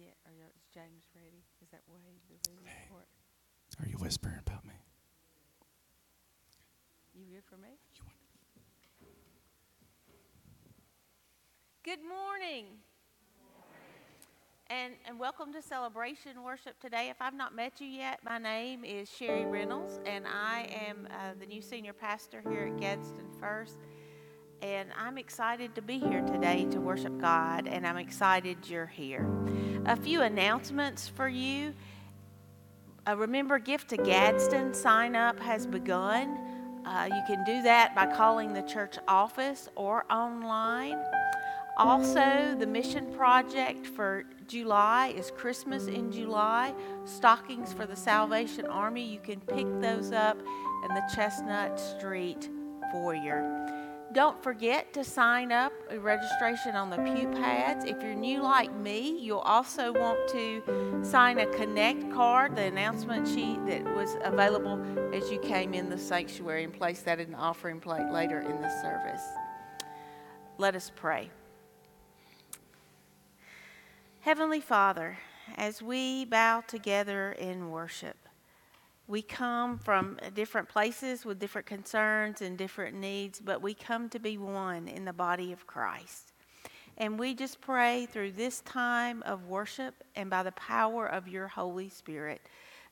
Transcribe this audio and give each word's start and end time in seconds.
Ye- 0.00 0.06
Yeah, 0.06 0.12
are 0.30 0.32
you, 0.32 0.44
is 0.56 0.62
James 0.72 1.04
ready? 1.14 1.42
Is 1.62 1.68
that 1.72 1.82
Wade, 1.86 2.00
the 2.28 2.34
reading 2.48 2.64
report? 2.64 3.06
Are 3.80 3.86
you 3.86 3.96
whispering 3.98 4.36
about 4.46 4.64
me? 4.64 4.72
You 7.14 7.24
good 7.34 7.44
for 7.44 7.56
me? 7.56 7.68
Good 11.84 11.98
morning. 12.08 12.66
And, 14.68 14.94
and 15.06 15.18
welcome 15.18 15.52
to 15.52 15.60
Celebration 15.60 16.42
Worship 16.44 16.78
today. 16.80 17.08
If 17.10 17.16
I've 17.20 17.34
not 17.34 17.54
met 17.54 17.80
you 17.80 17.86
yet, 17.88 18.20
my 18.24 18.38
name 18.38 18.84
is 18.84 19.10
Sherry 19.10 19.44
Reynolds, 19.44 20.00
and 20.06 20.24
I 20.26 20.68
am 20.88 21.08
uh, 21.10 21.32
the 21.38 21.44
new 21.46 21.60
senior 21.60 21.92
pastor 21.92 22.42
here 22.48 22.70
at 22.72 22.80
Gadsden 22.80 23.26
First. 23.38 23.76
And 24.62 24.90
I'm 24.96 25.18
excited 25.18 25.74
to 25.74 25.82
be 25.82 25.98
here 25.98 26.20
today 26.22 26.66
to 26.70 26.80
worship 26.80 27.18
God, 27.18 27.66
and 27.66 27.86
I'm 27.86 27.96
excited 27.96 28.58
you're 28.68 28.86
here. 28.86 29.26
A 29.86 29.96
few 29.96 30.20
announcements 30.22 31.08
for 31.08 31.28
you. 31.28 31.72
Uh, 33.08 33.16
remember, 33.16 33.58
Gift 33.58 33.88
to 33.90 33.96
Gadsden 33.96 34.74
sign 34.74 35.16
up 35.16 35.40
has 35.40 35.66
begun. 35.66 36.38
Uh, 36.84 37.08
you 37.08 37.22
can 37.26 37.44
do 37.44 37.62
that 37.62 37.94
by 37.94 38.06
calling 38.06 38.52
the 38.52 38.62
church 38.62 38.96
office 39.08 39.68
or 39.76 40.04
online. 40.12 40.98
Also, 41.78 42.54
the 42.58 42.66
mission 42.66 43.10
project 43.14 43.86
for 43.86 44.24
July 44.46 45.14
is 45.16 45.30
Christmas 45.30 45.86
in 45.86 46.12
July. 46.12 46.74
Stockings 47.06 47.72
for 47.72 47.86
the 47.86 47.96
Salvation 47.96 48.66
Army. 48.66 49.02
You 49.02 49.18
can 49.18 49.40
pick 49.40 49.66
those 49.80 50.12
up 50.12 50.38
in 50.38 50.94
the 50.94 51.02
Chestnut 51.14 51.80
Street 51.80 52.50
foyer. 52.92 53.79
Don't 54.12 54.42
forget 54.42 54.92
to 54.94 55.04
sign 55.04 55.52
up 55.52 55.72
a 55.88 55.96
registration 55.96 56.74
on 56.74 56.90
the 56.90 56.96
pew 56.96 57.28
pads. 57.28 57.84
If 57.84 58.02
you're 58.02 58.16
new 58.16 58.42
like 58.42 58.74
me, 58.74 59.16
you'll 59.20 59.38
also 59.38 59.92
want 59.92 60.28
to 60.30 61.00
sign 61.04 61.38
a 61.38 61.46
connect 61.46 62.10
card, 62.12 62.56
the 62.56 62.64
announcement 62.64 63.28
sheet 63.28 63.64
that 63.66 63.84
was 63.94 64.16
available 64.24 64.82
as 65.14 65.30
you 65.30 65.38
came 65.38 65.74
in 65.74 65.88
the 65.88 65.96
sanctuary, 65.96 66.64
and 66.64 66.72
place 66.72 67.02
that 67.02 67.20
in 67.20 67.30
the 67.30 67.36
offering 67.36 67.78
plate 67.78 68.10
later 68.10 68.40
in 68.40 68.60
the 68.60 68.82
service. 68.82 69.22
Let 70.58 70.74
us 70.74 70.90
pray. 70.96 71.30
Heavenly 74.22 74.60
Father, 74.60 75.18
as 75.56 75.80
we 75.80 76.24
bow 76.24 76.62
together 76.66 77.30
in 77.30 77.70
worship, 77.70 78.16
we 79.10 79.22
come 79.22 79.76
from 79.76 80.16
different 80.34 80.68
places 80.68 81.24
with 81.24 81.40
different 81.40 81.66
concerns 81.66 82.40
and 82.42 82.56
different 82.56 82.96
needs, 82.96 83.40
but 83.40 83.60
we 83.60 83.74
come 83.74 84.08
to 84.08 84.20
be 84.20 84.38
one 84.38 84.86
in 84.86 85.04
the 85.04 85.12
body 85.12 85.50
of 85.52 85.66
Christ. 85.66 86.32
And 86.96 87.18
we 87.18 87.34
just 87.34 87.60
pray 87.60 88.06
through 88.06 88.32
this 88.32 88.60
time 88.60 89.24
of 89.24 89.48
worship 89.48 90.04
and 90.14 90.30
by 90.30 90.44
the 90.44 90.52
power 90.52 91.06
of 91.06 91.26
your 91.26 91.48
Holy 91.48 91.88
Spirit 91.88 92.40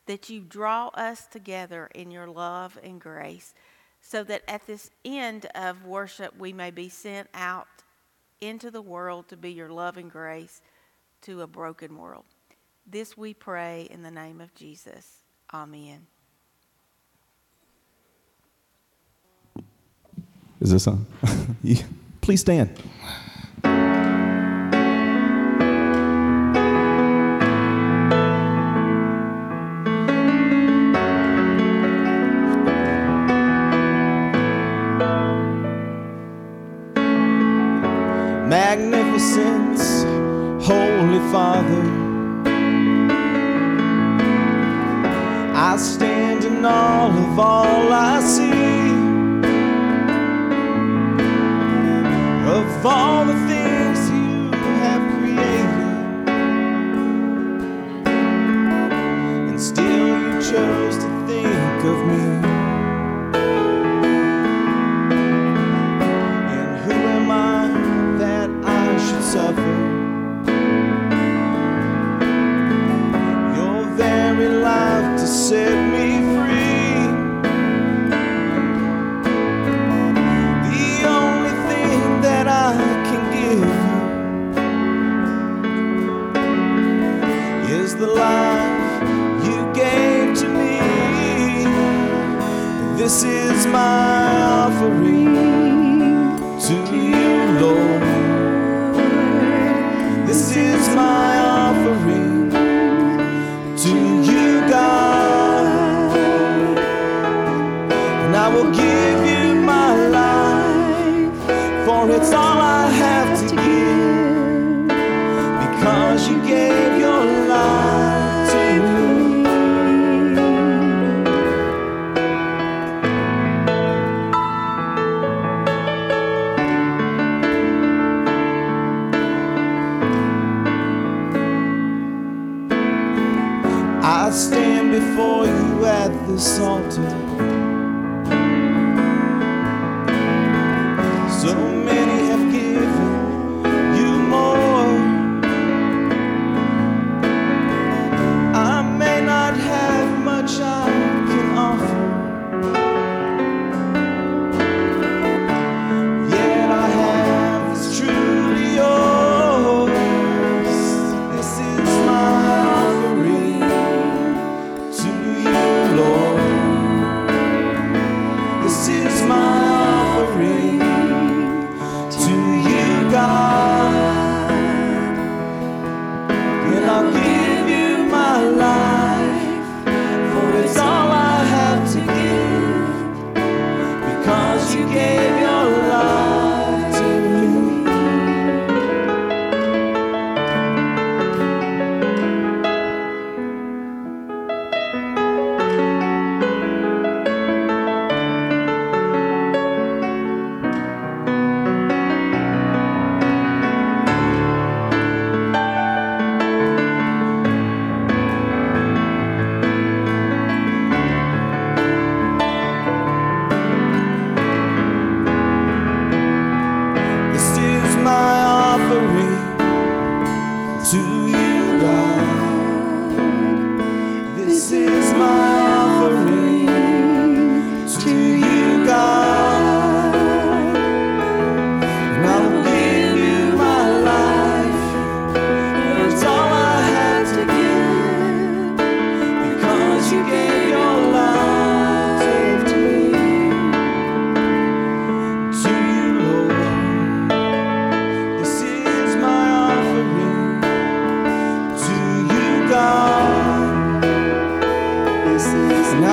that 0.07 0.29
you 0.29 0.41
draw 0.41 0.89
us 0.89 1.27
together 1.27 1.89
in 1.95 2.11
your 2.11 2.27
love 2.27 2.77
and 2.83 3.01
grace 3.01 3.55
so 4.01 4.25
that 4.25 4.43
at 4.49 4.67
this 4.67 4.91
end 5.05 5.47
of 5.55 5.85
worship 5.85 6.37
we 6.37 6.53
may 6.53 6.73
be 6.73 6.89
sent 6.89 7.29
out 7.33 7.69
into 8.41 8.73
the 8.73 8.83
world 8.83 9.29
to 9.29 9.37
be 9.37 9.53
your 9.53 9.71
love 9.71 9.97
and 9.97 10.11
grace 10.11 10.63
to 11.23 11.43
a 11.43 11.47
broken 11.47 11.97
world. 11.97 12.25
This 12.85 13.17
we 13.17 13.35
pray 13.35 13.87
in 13.89 14.03
the 14.03 14.11
name 14.11 14.41
of 14.41 14.53
Jesus. 14.57 15.28
Amen. 15.53 16.07
Is 20.61 20.73
this 20.73 20.87
on? 20.87 21.07
Please 22.21 22.41
stand. 22.41 22.71
Magnificence, 38.49 40.03
Holy 40.67 41.19
Father. 41.33 41.98
Of 52.79 52.87
all 52.87 53.25
the 53.25 53.48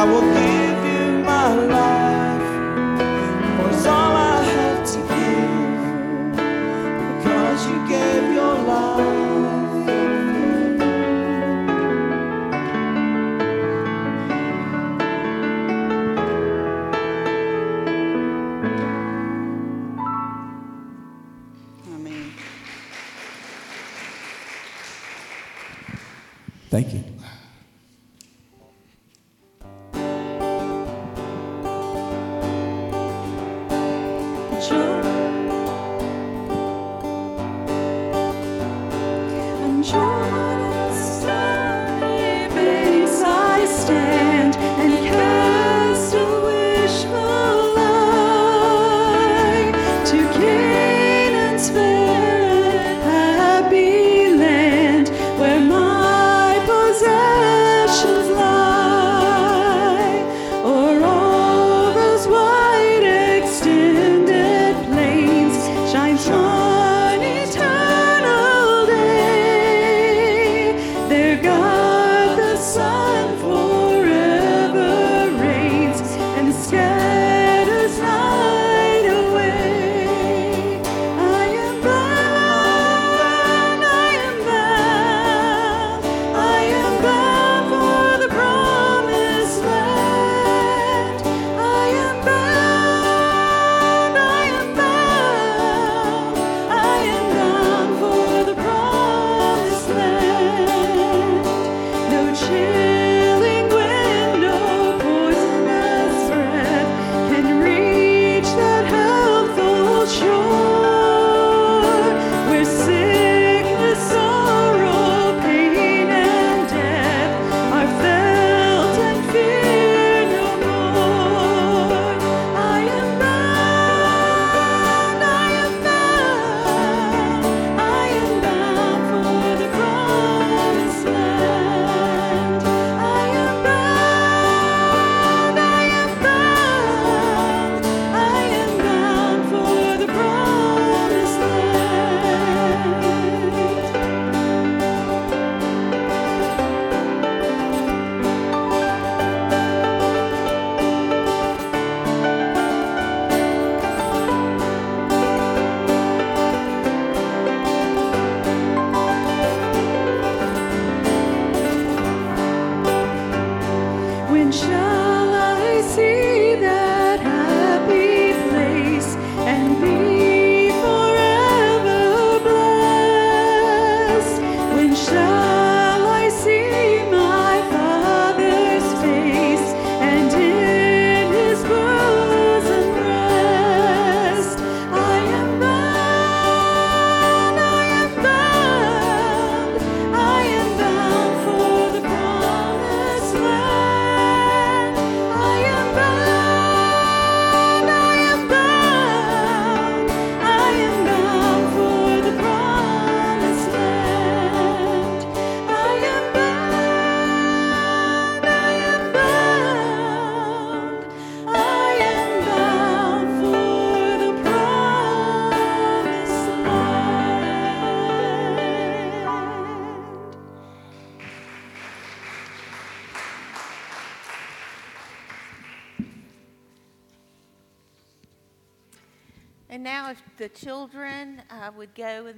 will 0.07 0.21
give 0.33 0.85
you 0.85 1.23
my 1.23 1.53
life. 1.53 1.74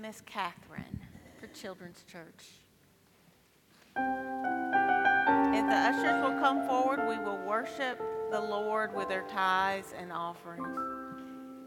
Miss 0.08 0.22
Catherine 0.22 1.02
for 1.38 1.48
Children's 1.48 2.06
Church. 2.10 2.46
If 3.98 5.66
the 5.68 5.76
ushers 5.76 6.24
will 6.24 6.40
come 6.40 6.66
forward, 6.66 7.10
we 7.10 7.18
will 7.18 7.40
worship 7.46 8.02
the 8.32 8.40
Lord 8.40 8.96
with 8.96 9.10
their 9.10 9.24
tithes 9.24 9.94
and 10.00 10.14
offerings. 10.14 10.66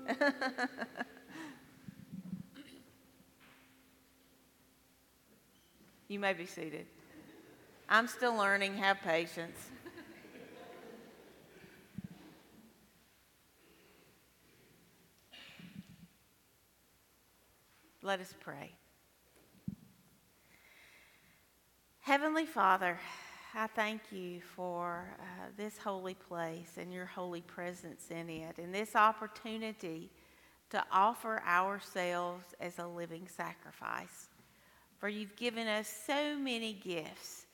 you 6.08 6.18
may 6.18 6.32
be 6.32 6.46
seated. 6.46 6.86
I'm 7.90 8.06
still 8.06 8.34
learning. 8.34 8.78
Have 8.78 9.02
patience. 9.02 9.69
Let 18.02 18.20
us 18.20 18.34
pray. 18.40 18.72
Heavenly 22.00 22.46
Father, 22.46 22.98
I 23.54 23.66
thank 23.66 24.00
you 24.10 24.40
for 24.40 25.14
uh, 25.20 25.48
this 25.58 25.76
holy 25.76 26.14
place 26.14 26.78
and 26.78 26.90
your 26.90 27.04
holy 27.04 27.42
presence 27.42 28.06
in 28.10 28.30
it, 28.30 28.56
and 28.56 28.74
this 28.74 28.96
opportunity 28.96 30.08
to 30.70 30.82
offer 30.90 31.42
ourselves 31.46 32.44
as 32.58 32.78
a 32.78 32.86
living 32.86 33.28
sacrifice. 33.28 34.30
For 34.98 35.10
you've 35.10 35.36
given 35.36 35.66
us 35.66 35.86
so 36.06 36.38
many 36.38 36.72
gifts 36.72 37.44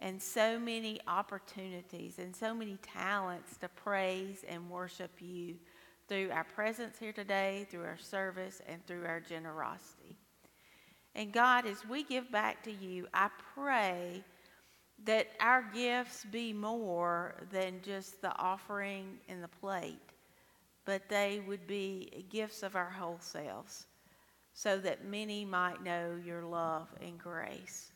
and 0.00 0.20
so 0.20 0.58
many 0.58 1.00
opportunities 1.08 2.18
and 2.18 2.36
so 2.36 2.52
many 2.52 2.76
talents 2.82 3.56
to 3.56 3.70
praise 3.70 4.44
and 4.46 4.68
worship 4.68 5.12
you 5.18 5.54
through 6.08 6.30
our 6.30 6.44
presence 6.44 6.98
here 6.98 7.12
today, 7.12 7.66
through 7.70 7.84
our 7.84 7.98
service, 7.98 8.60
and 8.68 8.84
through 8.86 9.06
our 9.06 9.20
generosity. 9.20 10.16
And 11.14 11.32
God, 11.32 11.66
as 11.66 11.86
we 11.88 12.02
give 12.02 12.30
back 12.30 12.62
to 12.64 12.72
you, 12.72 13.06
I 13.14 13.28
pray 13.54 14.24
that 15.04 15.28
our 15.40 15.62
gifts 15.74 16.24
be 16.24 16.52
more 16.52 17.34
than 17.50 17.80
just 17.82 18.20
the 18.20 18.36
offering 18.36 19.18
and 19.28 19.42
the 19.42 19.48
plate, 19.48 20.12
but 20.84 21.08
they 21.08 21.42
would 21.46 21.66
be 21.66 22.24
gifts 22.30 22.62
of 22.62 22.76
our 22.76 22.90
whole 22.90 23.18
selves 23.20 23.86
so 24.52 24.78
that 24.78 25.04
many 25.04 25.44
might 25.44 25.82
know 25.82 26.16
your 26.24 26.42
love 26.42 26.88
and 27.00 27.18
grace. 27.18 27.92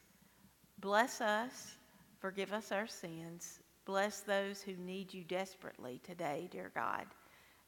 Bless 0.81 1.21
us, 1.21 1.77
forgive 2.21 2.53
us 2.53 2.73
our 2.73 2.87
sins, 2.87 3.61
bless 3.85 4.21
those 4.21 4.61
who 4.61 4.75
need 4.77 5.15
you 5.15 5.25
desperately 5.25 6.01
today, 6.05 6.49
dear 6.51 6.71
God 6.75 7.07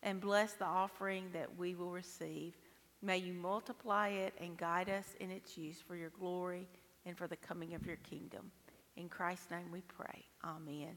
and 0.03 0.21
bless 0.21 0.53
the 0.55 0.65
offering 0.65 1.27
that 1.33 1.57
we 1.59 1.75
will 1.75 1.91
receive. 1.91 2.55
May 3.03 3.19
you 3.19 3.33
multiply 3.33 4.09
it 4.09 4.35
and 4.41 4.57
guide 4.57 4.89
us 4.91 5.15
in 5.21 5.31
its 5.31 5.57
use 5.57 5.83
for 5.87 5.97
your 5.97 6.11
glory 6.11 6.69
and 7.07 7.17
for 7.17 7.27
the 7.27 7.37
coming 7.37 7.75
of 7.75 7.87
your 7.87 7.97
kingdom. 7.97 8.51
In 8.97 9.09
Christ's 9.09 9.51
name 9.51 9.71
we 9.73 9.81
pray. 9.83 10.25
Amen. 10.45 10.97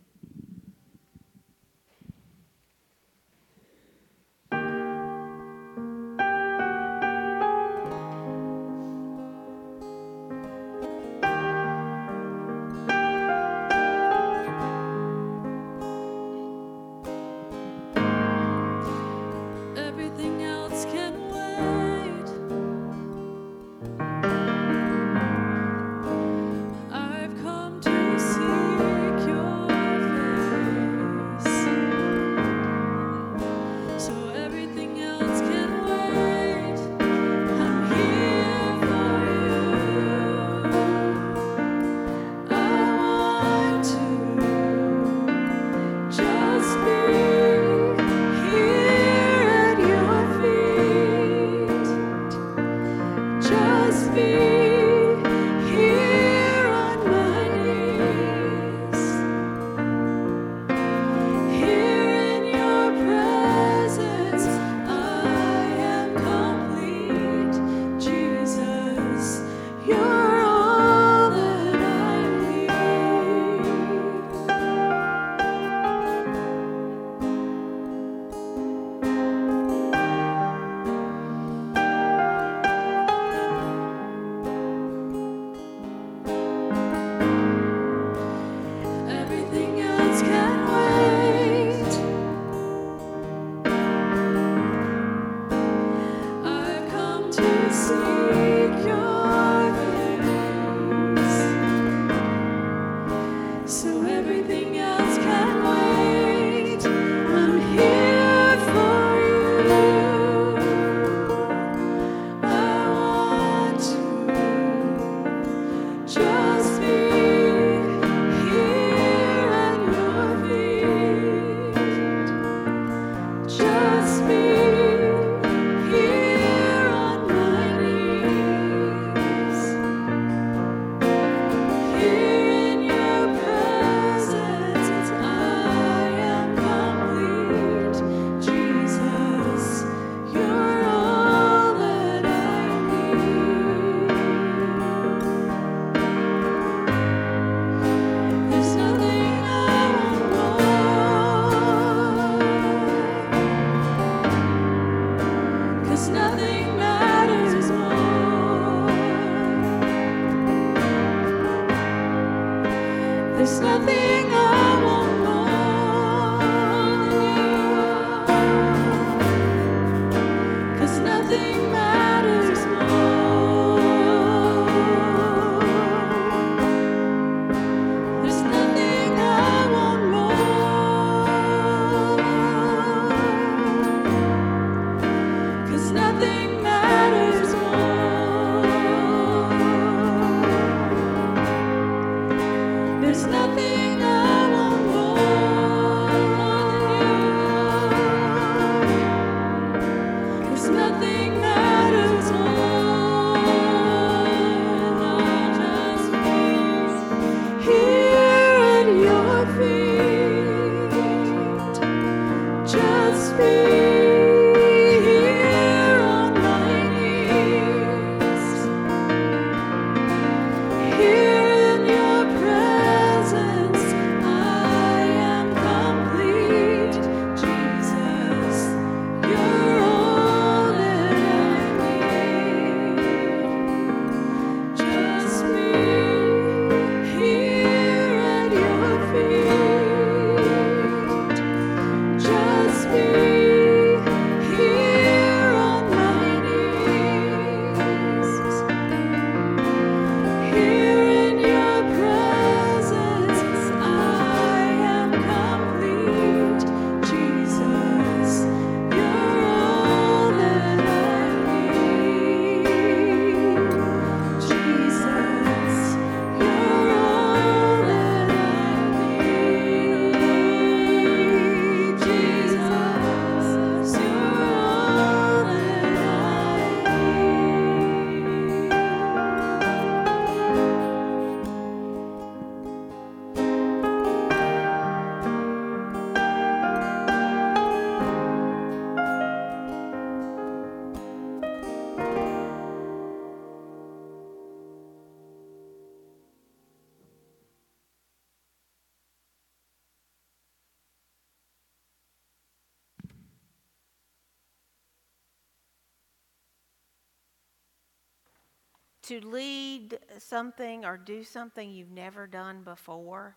To 309.19 309.28
lead 309.28 309.99
something 310.17 310.86
or 310.86 310.97
do 310.97 311.23
something 311.23 311.69
you've 311.71 311.91
never 311.91 312.26
done 312.28 312.63
before. 312.63 313.36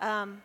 Um, 0.00 0.42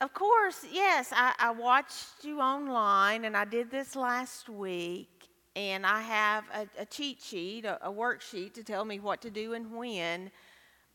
of 0.00 0.12
course, 0.14 0.64
yes, 0.70 1.12
I, 1.12 1.32
I 1.38 1.50
watched 1.52 2.24
you 2.24 2.40
online, 2.40 3.24
and 3.24 3.36
I 3.36 3.44
did 3.44 3.70
this 3.70 3.94
last 3.94 4.48
week, 4.48 5.08
and 5.54 5.86
I 5.86 6.00
have 6.02 6.44
a, 6.54 6.82
a 6.82 6.86
cheat 6.86 7.20
sheet, 7.20 7.64
a, 7.64 7.84
a 7.86 7.92
worksheet 7.92 8.54
to 8.54 8.64
tell 8.64 8.84
me 8.84 8.98
what 9.00 9.20
to 9.22 9.30
do 9.30 9.52
and 9.52 9.72
when. 9.74 10.30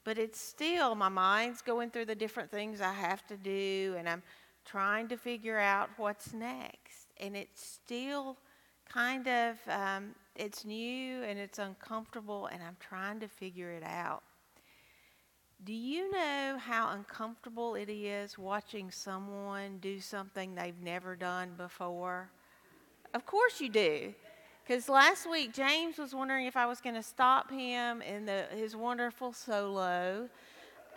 But 0.03 0.17
it's 0.17 0.39
still, 0.39 0.95
my 0.95 1.09
mind's 1.09 1.61
going 1.61 1.89
through 1.89 2.05
the 2.05 2.15
different 2.15 2.49
things 2.49 2.81
I 2.81 2.93
have 2.93 3.25
to 3.27 3.37
do, 3.37 3.95
and 3.97 4.07
I'm 4.07 4.23
trying 4.65 5.07
to 5.09 5.17
figure 5.17 5.59
out 5.59 5.89
what's 5.97 6.33
next. 6.33 7.07
And 7.19 7.35
it's 7.35 7.61
still 7.61 8.37
kind 8.91 9.27
of, 9.27 9.57
um, 9.67 10.15
it's 10.35 10.65
new 10.65 11.23
and 11.23 11.37
it's 11.37 11.59
uncomfortable, 11.59 12.47
and 12.47 12.61
I'm 12.63 12.77
trying 12.79 13.19
to 13.19 13.27
figure 13.27 13.71
it 13.71 13.83
out. 13.83 14.23
Do 15.63 15.73
you 15.73 16.11
know 16.11 16.57
how 16.59 16.91
uncomfortable 16.91 17.75
it 17.75 17.89
is 17.89 18.37
watching 18.37 18.91
someone 18.91 19.79
do 19.79 19.99
something 19.99 20.53
they've 20.53 20.79
never 20.81 21.15
done 21.15 21.51
before? 21.57 22.29
Of 23.13 23.25
course 23.25 23.59
you 23.59 23.69
do. 23.69 24.13
Because 24.63 24.89
last 24.89 25.29
week, 25.29 25.53
James 25.53 25.97
was 25.97 26.13
wondering 26.13 26.45
if 26.45 26.55
I 26.57 26.65
was 26.65 26.81
going 26.81 26.95
to 26.95 27.03
stop 27.03 27.49
him 27.49 28.01
in 28.01 28.25
the, 28.25 28.45
his 28.51 28.75
wonderful 28.75 29.33
solo. 29.33 30.29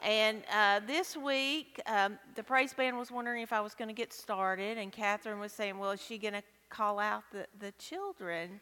And 0.02 0.42
uh, 0.52 0.80
this 0.86 1.16
week, 1.16 1.80
um, 1.86 2.18
the 2.34 2.42
praise 2.42 2.74
band 2.74 2.98
was 2.98 3.10
wondering 3.10 3.42
if 3.42 3.52
I 3.52 3.60
was 3.60 3.74
going 3.74 3.88
to 3.88 3.94
get 3.94 4.12
started. 4.12 4.76
And 4.76 4.90
Catherine 4.90 5.38
was 5.38 5.52
saying, 5.52 5.78
Well, 5.78 5.92
is 5.92 6.02
she 6.02 6.18
going 6.18 6.34
to 6.34 6.42
call 6.70 6.98
out 6.98 7.24
the, 7.32 7.46
the 7.58 7.72
children? 7.72 8.60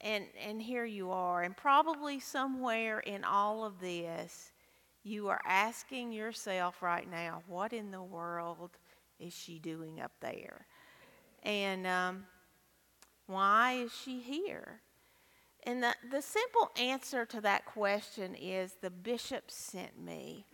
And, 0.00 0.24
and 0.44 0.60
here 0.60 0.84
you 0.84 1.10
are. 1.10 1.42
And 1.42 1.56
probably 1.56 2.20
somewhere 2.20 3.00
in 3.00 3.24
all 3.24 3.64
of 3.64 3.80
this, 3.80 4.52
you 5.02 5.28
are 5.28 5.40
asking 5.46 6.12
yourself 6.12 6.82
right 6.82 7.08
now, 7.10 7.42
What 7.46 7.72
in 7.72 7.90
the 7.90 8.02
world 8.02 8.70
is 9.18 9.32
she 9.32 9.58
doing 9.58 10.00
up 10.00 10.12
there? 10.20 10.66
And 11.42 11.86
um, 11.86 12.24
why 13.26 13.74
is 13.74 13.92
she 13.94 14.20
here? 14.20 14.80
And 15.66 15.82
the, 15.82 15.94
the 16.10 16.20
simple 16.20 16.70
answer 16.78 17.24
to 17.26 17.40
that 17.40 17.64
question 17.64 18.34
is 18.34 18.74
the 18.80 18.90
bishop 18.90 19.50
sent 19.50 19.98
me. 19.98 20.46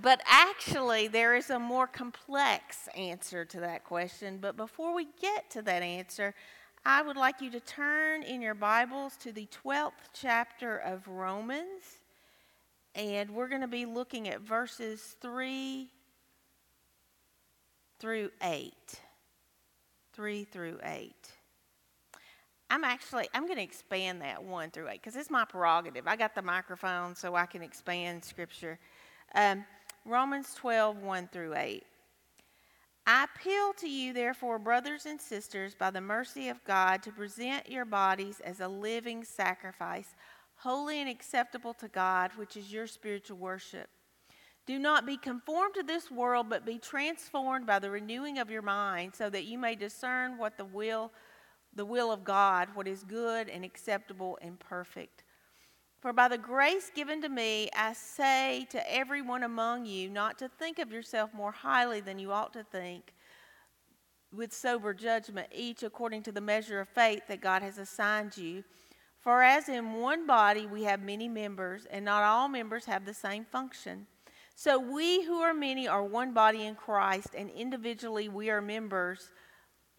But 0.00 0.20
actually, 0.26 1.06
there 1.06 1.36
is 1.36 1.50
a 1.50 1.58
more 1.58 1.86
complex 1.86 2.88
answer 2.96 3.44
to 3.44 3.60
that 3.60 3.84
question. 3.84 4.38
But 4.40 4.56
before 4.56 4.94
we 4.94 5.06
get 5.20 5.50
to 5.50 5.62
that 5.62 5.82
answer, 5.82 6.34
I 6.84 7.00
would 7.02 7.16
like 7.16 7.40
you 7.40 7.50
to 7.50 7.60
turn 7.60 8.22
in 8.24 8.42
your 8.42 8.54
Bibles 8.54 9.16
to 9.18 9.32
the 9.32 9.48
12th 9.64 9.92
chapter 10.12 10.78
of 10.78 11.06
Romans. 11.06 12.00
And 12.94 13.30
we're 13.30 13.48
going 13.48 13.60
to 13.60 13.68
be 13.68 13.86
looking 13.86 14.28
at 14.28 14.40
verses 14.40 15.16
3 15.20 15.88
through 18.00 18.30
8. 18.42 18.72
3 20.12 20.44
through 20.44 20.78
8. 20.84 21.14
I'm 22.70 22.82
actually 22.82 23.28
I'm 23.32 23.46
going 23.46 23.58
to 23.58 23.62
expand 23.62 24.22
that 24.22 24.42
1 24.42 24.70
through 24.70 24.88
8 24.88 25.00
because 25.00 25.16
it's 25.16 25.30
my 25.30 25.44
prerogative. 25.44 26.08
I 26.08 26.16
got 26.16 26.34
the 26.34 26.42
microphone 26.42 27.14
so 27.14 27.36
I 27.36 27.46
can 27.46 27.62
expand 27.62 28.24
scripture. 28.24 28.78
Um, 29.34 29.64
Romans 30.06 30.52
12, 30.54 31.02
1 31.02 31.28
through 31.32 31.54
8. 31.56 31.82
I 33.06 33.24
appeal 33.24 33.72
to 33.78 33.88
you, 33.88 34.12
therefore, 34.12 34.58
brothers 34.58 35.06
and 35.06 35.18
sisters, 35.18 35.74
by 35.74 35.90
the 35.90 36.00
mercy 36.00 36.48
of 36.48 36.62
God, 36.64 37.02
to 37.02 37.10
present 37.10 37.70
your 37.70 37.86
bodies 37.86 38.40
as 38.40 38.60
a 38.60 38.68
living 38.68 39.24
sacrifice, 39.24 40.14
holy 40.56 41.00
and 41.00 41.08
acceptable 41.08 41.72
to 41.74 41.88
God, 41.88 42.32
which 42.36 42.56
is 42.56 42.72
your 42.72 42.86
spiritual 42.86 43.38
worship. 43.38 43.88
Do 44.66 44.78
not 44.78 45.06
be 45.06 45.16
conformed 45.16 45.74
to 45.74 45.82
this 45.82 46.10
world, 46.10 46.48
but 46.48 46.66
be 46.66 46.78
transformed 46.78 47.66
by 47.66 47.78
the 47.78 47.90
renewing 47.90 48.38
of 48.38 48.50
your 48.50 48.62
mind, 48.62 49.14
so 49.14 49.30
that 49.30 49.44
you 49.44 49.58
may 49.58 49.74
discern 49.74 50.36
what 50.36 50.58
the 50.58 50.64
will, 50.66 51.12
the 51.74 51.84
will 51.84 52.12
of 52.12 52.24
God, 52.24 52.68
what 52.74 52.88
is 52.88 53.04
good 53.04 53.48
and 53.48 53.64
acceptable 53.64 54.38
and 54.42 54.58
perfect. 54.60 55.23
For 56.04 56.12
by 56.12 56.28
the 56.28 56.36
grace 56.36 56.90
given 56.94 57.22
to 57.22 57.30
me, 57.30 57.70
I 57.74 57.94
say 57.94 58.66
to 58.68 58.94
everyone 58.94 59.42
among 59.42 59.86
you 59.86 60.10
not 60.10 60.36
to 60.40 60.50
think 60.50 60.78
of 60.78 60.92
yourself 60.92 61.32
more 61.32 61.50
highly 61.50 62.02
than 62.02 62.18
you 62.18 62.30
ought 62.30 62.52
to 62.52 62.62
think, 62.62 63.14
with 64.30 64.52
sober 64.52 64.92
judgment, 64.92 65.48
each 65.50 65.82
according 65.82 66.22
to 66.24 66.30
the 66.32 66.42
measure 66.42 66.78
of 66.78 66.90
faith 66.90 67.22
that 67.28 67.40
God 67.40 67.62
has 67.62 67.78
assigned 67.78 68.36
you. 68.36 68.64
For 69.18 69.42
as 69.42 69.70
in 69.70 69.94
one 69.94 70.26
body 70.26 70.66
we 70.66 70.82
have 70.82 71.00
many 71.00 71.26
members, 71.26 71.86
and 71.90 72.04
not 72.04 72.22
all 72.22 72.48
members 72.48 72.84
have 72.84 73.06
the 73.06 73.14
same 73.14 73.46
function. 73.46 74.06
So 74.54 74.78
we 74.78 75.24
who 75.24 75.38
are 75.38 75.54
many 75.54 75.88
are 75.88 76.04
one 76.04 76.34
body 76.34 76.66
in 76.66 76.74
Christ, 76.74 77.28
and 77.34 77.48
individually 77.48 78.28
we 78.28 78.50
are 78.50 78.60
members 78.60 79.30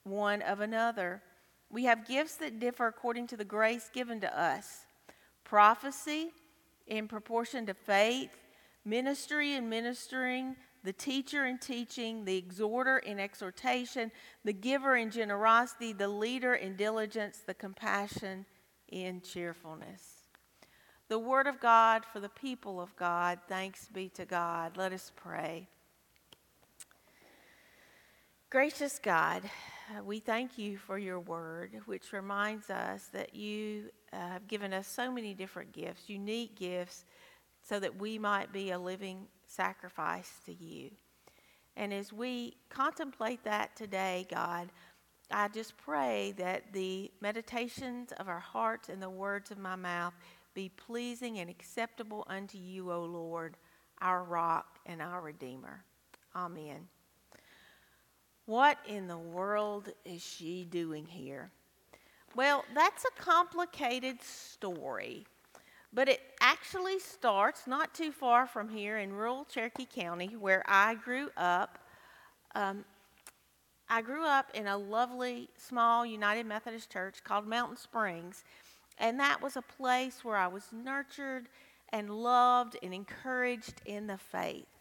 one 0.03 0.43
of 0.43 0.59
another. 0.59 1.23
We 1.71 1.85
have 1.85 2.07
gifts 2.07 2.35
that 2.35 2.59
differ 2.59 2.85
according 2.85 3.25
to 3.29 3.37
the 3.37 3.43
grace 3.43 3.89
given 3.91 4.21
to 4.21 4.39
us 4.39 4.84
prophecy 5.45 6.31
in 6.87 7.07
proportion 7.07 7.65
to 7.67 7.73
faith, 7.73 8.35
ministry 8.83 9.53
and 9.53 9.69
ministering, 9.69 10.57
the 10.83 10.93
teacher 10.93 11.45
in 11.45 11.57
teaching, 11.57 12.25
the 12.25 12.37
exhorter 12.37 12.99
in 12.99 13.19
exhortation, 13.19 14.11
the 14.43 14.53
giver 14.53 14.97
in 14.97 15.09
generosity, 15.09 15.93
the 15.93 16.07
leader 16.07 16.53
in 16.53 16.75
diligence, 16.75 17.41
the 17.45 17.53
compassion 17.53 18.45
in 18.89 19.21
cheerfulness. 19.21 20.27
The 21.07 21.17
word 21.17 21.47
of 21.47 21.59
God 21.59 22.03
for 22.11 22.19
the 22.19 22.29
people 22.29 22.81
of 22.81 22.95
God. 22.95 23.39
Thanks 23.47 23.87
be 23.87 24.09
to 24.09 24.25
God. 24.25 24.77
Let 24.77 24.91
us 24.91 25.11
pray. 25.15 25.67
Gracious 28.49 28.99
God, 28.99 29.41
we 30.03 30.19
thank 30.19 30.57
you 30.57 30.77
for 30.77 30.97
your 30.97 31.19
word, 31.19 31.79
which 31.85 32.13
reminds 32.13 32.69
us 32.69 33.05
that 33.13 33.35
you 33.35 33.91
uh, 34.11 34.17
have 34.17 34.47
given 34.47 34.73
us 34.73 34.87
so 34.87 35.11
many 35.11 35.33
different 35.33 35.71
gifts, 35.73 36.09
unique 36.09 36.55
gifts, 36.55 37.05
so 37.61 37.79
that 37.79 37.99
we 37.99 38.17
might 38.17 38.51
be 38.51 38.71
a 38.71 38.79
living 38.79 39.27
sacrifice 39.47 40.31
to 40.45 40.53
you. 40.53 40.91
And 41.75 41.93
as 41.93 42.13
we 42.13 42.57
contemplate 42.69 43.43
that 43.43 43.75
today, 43.75 44.27
God, 44.29 44.69
I 45.31 45.47
just 45.49 45.75
pray 45.77 46.33
that 46.37 46.71
the 46.71 47.11
meditations 47.21 48.11
of 48.13 48.27
our 48.27 48.39
hearts 48.39 48.89
and 48.89 49.01
the 49.01 49.09
words 49.09 49.51
of 49.51 49.57
my 49.57 49.75
mouth 49.75 50.13
be 50.53 50.69
pleasing 50.69 51.39
and 51.39 51.49
acceptable 51.49 52.25
unto 52.29 52.57
you, 52.57 52.91
O 52.91 53.03
Lord, 53.03 53.57
our 54.01 54.23
rock 54.23 54.79
and 54.85 55.01
our 55.01 55.21
Redeemer. 55.21 55.83
Amen. 56.35 56.87
What 58.45 58.77
in 58.87 59.07
the 59.07 59.17
world 59.17 59.89
is 60.05 60.23
she 60.23 60.65
doing 60.65 61.05
here? 61.05 61.49
Well, 62.35 62.63
that's 62.75 63.05
a 63.05 63.21
complicated 63.21 64.21
story, 64.21 65.25
but 65.91 66.07
it 66.07 66.21
actually 66.41 66.99
starts 66.99 67.65
not 67.65 67.95
too 67.95 68.11
far 68.11 68.45
from 68.45 68.69
here 68.69 68.99
in 68.99 69.13
rural 69.13 69.45
Cherokee 69.45 69.87
County, 69.87 70.35
where 70.37 70.63
I 70.67 70.95
grew 70.95 71.29
up. 71.37 71.79
Um, 72.53 72.85
I 73.89 74.01
grew 74.01 74.25
up 74.25 74.51
in 74.53 74.67
a 74.67 74.77
lovely 74.77 75.49
small 75.57 76.05
United 76.05 76.45
Methodist 76.45 76.91
church 76.91 77.23
called 77.23 77.47
Mountain 77.47 77.77
Springs, 77.77 78.43
and 78.99 79.19
that 79.19 79.41
was 79.41 79.55
a 79.55 79.61
place 79.61 80.23
where 80.23 80.37
I 80.37 80.47
was 80.47 80.65
nurtured 80.71 81.47
and 81.89 82.09
loved 82.09 82.77
and 82.83 82.93
encouraged 82.93 83.81
in 83.85 84.07
the 84.07 84.17
faith. 84.17 84.74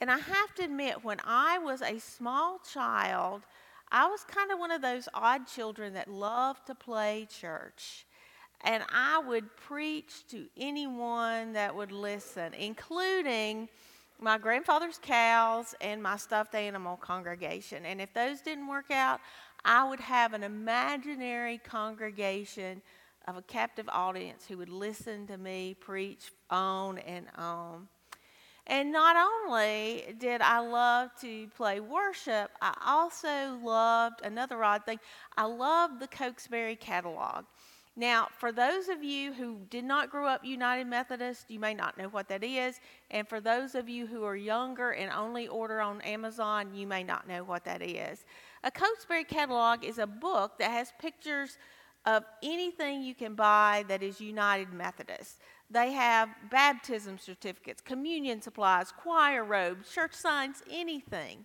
And 0.00 0.10
I 0.10 0.18
have 0.18 0.54
to 0.56 0.64
admit, 0.64 1.04
when 1.04 1.18
I 1.24 1.58
was 1.58 1.82
a 1.82 1.98
small 1.98 2.58
child, 2.72 3.42
I 3.90 4.06
was 4.08 4.24
kind 4.24 4.50
of 4.50 4.58
one 4.58 4.70
of 4.70 4.82
those 4.82 5.08
odd 5.14 5.46
children 5.46 5.94
that 5.94 6.08
loved 6.08 6.66
to 6.66 6.74
play 6.74 7.26
church. 7.30 8.06
And 8.62 8.82
I 8.92 9.18
would 9.18 9.54
preach 9.56 10.26
to 10.30 10.46
anyone 10.56 11.52
that 11.52 11.74
would 11.74 11.92
listen, 11.92 12.52
including 12.54 13.68
my 14.18 14.38
grandfather's 14.38 14.98
cows 15.00 15.74
and 15.80 16.02
my 16.02 16.16
stuffed 16.16 16.54
animal 16.54 16.96
congregation. 16.96 17.84
And 17.84 18.00
if 18.00 18.12
those 18.14 18.40
didn't 18.40 18.66
work 18.66 18.90
out, 18.90 19.20
I 19.64 19.88
would 19.88 20.00
have 20.00 20.32
an 20.32 20.42
imaginary 20.42 21.58
congregation 21.58 22.82
of 23.28 23.36
a 23.36 23.42
captive 23.42 23.88
audience 23.88 24.46
who 24.46 24.56
would 24.58 24.68
listen 24.68 25.26
to 25.26 25.36
me 25.36 25.74
preach 25.78 26.30
on 26.50 26.98
and 26.98 27.26
on. 27.36 27.88
And 28.68 28.90
not 28.90 29.16
only 29.16 30.14
did 30.18 30.40
I 30.40 30.58
love 30.58 31.10
to 31.20 31.46
play 31.56 31.78
worship, 31.78 32.50
I 32.60 32.74
also 32.84 33.58
loved 33.64 34.22
another 34.22 34.62
odd 34.64 34.84
thing. 34.84 34.98
I 35.36 35.44
loved 35.44 36.00
the 36.00 36.08
Cokesbury 36.08 36.74
catalog. 36.74 37.44
Now, 37.98 38.28
for 38.38 38.52
those 38.52 38.88
of 38.88 39.02
you 39.02 39.32
who 39.32 39.60
did 39.70 39.84
not 39.84 40.10
grow 40.10 40.26
up 40.26 40.44
United 40.44 40.86
Methodist, 40.86 41.46
you 41.48 41.58
may 41.58 41.72
not 41.72 41.96
know 41.96 42.08
what 42.08 42.28
that 42.28 42.44
is. 42.44 42.78
And 43.10 43.26
for 43.26 43.40
those 43.40 43.74
of 43.74 43.88
you 43.88 44.06
who 44.06 44.24
are 44.24 44.36
younger 44.36 44.90
and 44.90 45.10
only 45.12 45.48
order 45.48 45.80
on 45.80 46.02
Amazon, 46.02 46.74
you 46.74 46.86
may 46.86 47.02
not 47.02 47.26
know 47.26 47.42
what 47.42 47.64
that 47.64 47.80
is. 47.80 48.26
A 48.64 48.70
Cokesbury 48.70 49.24
catalog 49.24 49.82
is 49.84 49.98
a 49.98 50.06
book 50.06 50.58
that 50.58 50.72
has 50.72 50.92
pictures 50.98 51.56
of 52.04 52.24
anything 52.42 53.02
you 53.02 53.14
can 53.14 53.34
buy 53.34 53.84
that 53.88 54.02
is 54.02 54.20
United 54.20 54.72
Methodist. 54.72 55.38
They 55.70 55.92
have 55.92 56.28
baptism 56.50 57.18
certificates, 57.18 57.80
communion 57.80 58.40
supplies, 58.40 58.92
choir 58.92 59.44
robes, 59.44 59.90
church 59.92 60.14
signs, 60.14 60.62
anything. 60.70 61.44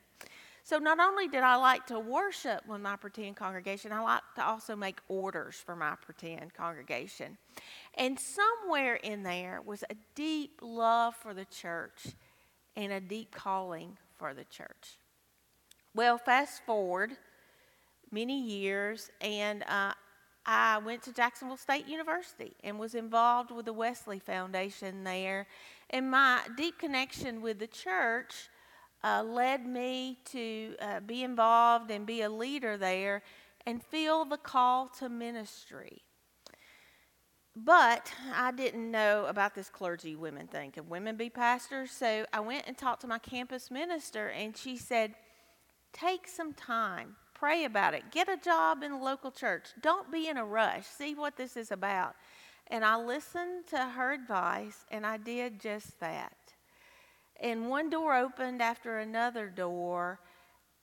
So 0.64 0.78
not 0.78 1.00
only 1.00 1.28
did 1.28 1.42
I 1.44 1.56
like 1.56 1.88
to 1.88 2.00
worship 2.00 2.68
with 2.68 2.82
my 2.82 2.96
pretend 2.96 3.36
congregation, 3.36 3.92
I 3.92 4.00
like 4.02 4.22
to 4.36 4.46
also 4.46 4.76
make 4.76 5.00
orders 5.08 5.56
for 5.56 5.76
my 5.76 5.96
pretend 6.02 6.54
congregation. 6.54 7.38
And 7.96 8.20
somewhere 8.20 8.96
in 8.96 9.24
there 9.24 9.62
was 9.66 9.84
a 9.90 9.96
deep 10.14 10.60
love 10.62 11.16
for 11.16 11.34
the 11.34 11.46
church 11.46 12.10
and 12.76 12.94
a 12.94 13.02
deep 13.02 13.34
calling 13.34 13.98
for 14.18 14.34
the 14.36 14.46
church. 14.46 15.00
Well, 15.96 16.18
fast 16.18 16.64
forward 16.66 17.18
many 18.12 18.42
years, 18.42 19.10
and 19.20 19.64
uh, 19.68 19.94
I 20.46 20.80
went 20.80 21.04
to 21.04 21.14
Jacksonville 21.14 21.58
State 21.58 21.88
University 21.88 22.56
and 22.64 22.80
was 22.80 22.96
involved 22.96 23.52
with 23.52 23.66
the 23.66 23.74
Wesley 23.74 24.20
Foundation 24.20 25.04
there. 25.04 25.48
And 25.90 26.10
my 26.10 26.42
deep 26.58 26.80
connection 26.80 27.42
with 27.42 27.60
the 27.60 27.68
church 27.68 28.50
uh, 29.04 29.24
led 29.24 29.66
me 29.66 30.18
to 30.26 30.76
uh, 30.82 31.00
be 31.02 31.24
involved 31.24 31.92
and 31.92 32.06
be 32.06 32.22
a 32.22 32.30
leader 32.30 32.78
there 32.78 33.22
and 33.66 33.84
feel 33.84 34.26
the 34.26 34.38
call 34.38 34.88
to 35.00 35.10
ministry. 35.10 36.04
But 37.56 38.12
I 38.34 38.52
didn't 38.52 38.90
know 38.90 39.26
about 39.26 39.56
this 39.56 39.70
clergy 39.70 40.16
women 40.16 40.48
thing. 40.48 40.72
Can 40.72 40.88
women 40.88 41.18
be 41.18 41.30
pastors? 41.30 41.92
So 41.92 42.26
I 42.32 42.40
went 42.40 42.64
and 42.66 42.78
talked 42.78 43.02
to 43.02 43.08
my 43.08 43.20
campus 43.20 43.70
minister, 43.70 44.30
and 44.30 44.56
she 44.56 44.78
said, 44.78 45.16
Take 45.92 46.30
some 46.30 46.54
time, 46.54 47.18
pray 47.42 47.66
about 47.66 47.96
it, 47.96 48.04
get 48.12 48.30
a 48.30 48.38
job 48.38 48.84
in 48.84 48.92
the 48.92 48.98
local 48.98 49.32
church. 49.32 49.70
Don't 49.82 50.12
be 50.12 50.28
in 50.28 50.38
a 50.38 50.46
rush, 50.46 50.86
see 50.86 51.16
what 51.16 51.36
this 51.36 51.58
is 51.58 51.72
about. 51.72 52.14
And 52.68 52.86
I 52.86 52.96
listened 52.98 53.66
to 53.72 53.80
her 53.80 54.14
advice, 54.14 54.86
and 54.92 55.08
I 55.08 55.18
did 55.18 55.60
just 55.60 56.00
that. 56.02 56.38
And 57.42 57.68
one 57.68 57.90
door 57.90 58.16
opened 58.16 58.62
after 58.62 59.00
another 59.00 59.48
door, 59.48 60.20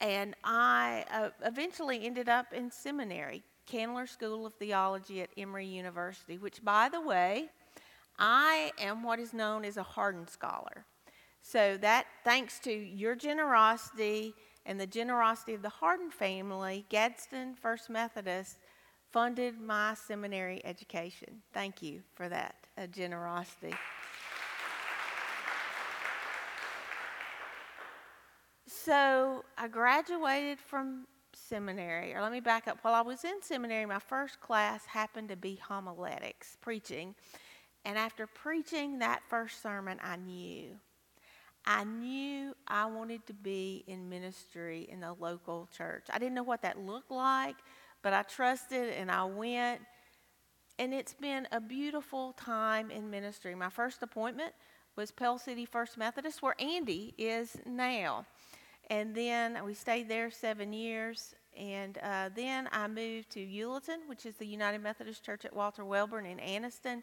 and 0.01 0.35
I 0.43 1.05
uh, 1.13 1.29
eventually 1.45 2.05
ended 2.05 2.29
up 2.29 2.53
in 2.53 2.73
seminary, 2.73 3.45
Candler 3.65 4.09
School 4.09 4.45
of 4.45 4.55
Theology 4.55 5.23
at 5.23 5.31
Emory 5.37 5.67
University, 5.67 6.39
which, 6.39 6.65
by 6.65 6.89
the 6.89 7.01
way, 7.01 7.51
I 8.19 8.73
am 8.81 9.05
what 9.05 9.21
is 9.21 9.33
known 9.33 9.65
as 9.65 9.77
a 9.77 9.85
Hardin 9.85 10.27
Scholar. 10.27 10.85
So 11.41 11.77
that, 11.77 12.07
thanks 12.25 12.59
to 12.61 12.73
your 12.73 13.15
generosity 13.15 14.35
and 14.69 14.79
the 14.79 14.87
generosity 14.87 15.55
of 15.55 15.63
the 15.63 15.71
Hardin 15.71 16.11
family, 16.11 16.85
Gadsden 16.91 17.55
First 17.55 17.89
Methodist 17.89 18.59
funded 19.11 19.59
my 19.59 19.95
seminary 19.95 20.61
education. 20.63 21.41
Thank 21.55 21.83
you 21.83 22.03
for 22.15 22.29
that 22.29 22.55
uh, 22.77 22.87
generosity. 22.87 23.75
So 28.67 29.43
I 29.57 29.69
graduated 29.69 30.61
from 30.61 31.07
seminary, 31.33 32.15
or 32.15 32.21
let 32.21 32.31
me 32.31 32.41
back 32.41 32.69
up. 32.69 32.79
While 32.83 32.93
I 32.93 33.01
was 33.01 33.25
in 33.25 33.41
seminary, 33.41 33.87
my 33.87 33.99
first 33.99 34.39
class 34.39 34.85
happened 34.85 35.31
to 35.31 35.37
be 35.37 35.59
homiletics, 35.67 36.59
preaching. 36.61 37.15
And 37.87 37.97
after 37.97 38.27
preaching 38.27 38.99
that 38.99 39.23
first 39.31 39.63
sermon, 39.63 39.99
I 40.03 40.17
knew. 40.17 40.77
I 41.71 41.85
knew 41.85 42.55
I 42.67 42.87
wanted 42.87 43.27
to 43.27 43.35
be 43.35 43.85
in 43.87 44.09
ministry 44.09 44.89
in 44.91 45.01
the 45.01 45.13
local 45.13 45.69
church. 45.77 46.07
I 46.11 46.19
didn't 46.19 46.35
know 46.35 46.43
what 46.43 46.63
that 46.63 46.79
looked 46.79 47.11
like, 47.11 47.57
but 48.03 48.15
I 48.15 48.23
trusted 48.23 48.95
and 48.95 49.11
I 49.11 49.25
went. 49.25 49.83
And 50.79 50.95
it's 50.95 51.13
been 51.13 51.47
a 51.53 51.61
beautiful 51.61 52.33
time 52.33 52.91
in 52.91 53.11
ministry. 53.11 53.55
My 53.55 53.69
first 53.69 54.03
appointment 54.03 54.55
was 54.97 55.11
Pell 55.11 55.37
City 55.37 55.67
First 55.67 55.99
Methodist, 55.99 56.41
where 56.41 56.55
Andy 56.59 57.13
is 57.19 57.59
now. 57.67 58.25
And 58.89 59.15
then 59.15 59.63
we 59.63 59.75
stayed 59.75 60.09
there 60.09 60.31
seven 60.31 60.73
years. 60.73 61.35
And 61.55 61.99
uh, 62.03 62.31
then 62.35 62.71
I 62.73 62.89
moved 62.89 63.29
to 63.33 63.41
Hewleton, 63.41 63.99
which 64.07 64.25
is 64.25 64.37
the 64.37 64.47
United 64.47 64.83
Methodist 64.83 65.23
Church 65.23 65.45
at 65.45 65.55
Walter 65.55 65.85
Wellborn 65.85 66.25
in 66.25 66.39
Anniston. 66.39 67.03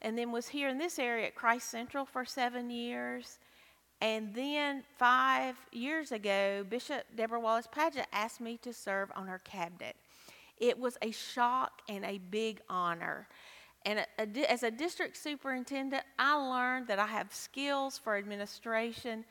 And 0.00 0.18
then 0.18 0.32
was 0.32 0.48
here 0.48 0.68
in 0.68 0.78
this 0.78 0.98
area 0.98 1.28
at 1.28 1.36
Christ 1.36 1.70
Central 1.70 2.04
for 2.04 2.24
seven 2.24 2.68
years. 2.68 3.38
And 4.02 4.34
then 4.34 4.82
five 4.98 5.54
years 5.70 6.10
ago, 6.10 6.66
Bishop 6.68 7.04
Deborah 7.14 7.38
Wallace 7.38 7.68
Padgett 7.72 8.06
asked 8.12 8.40
me 8.40 8.58
to 8.58 8.72
serve 8.72 9.12
on 9.14 9.28
her 9.28 9.38
cabinet. 9.38 9.94
It 10.58 10.76
was 10.76 10.98
a 11.02 11.12
shock 11.12 11.82
and 11.88 12.04
a 12.04 12.18
big 12.18 12.60
honor. 12.68 13.28
And 13.86 14.04
as 14.18 14.64
a 14.64 14.72
district 14.72 15.16
superintendent, 15.16 16.02
I 16.18 16.34
learned 16.34 16.88
that 16.88 16.98
I 16.98 17.06
have 17.06 17.32
skills 17.32 17.96
for 17.96 18.16
administration, 18.16 19.24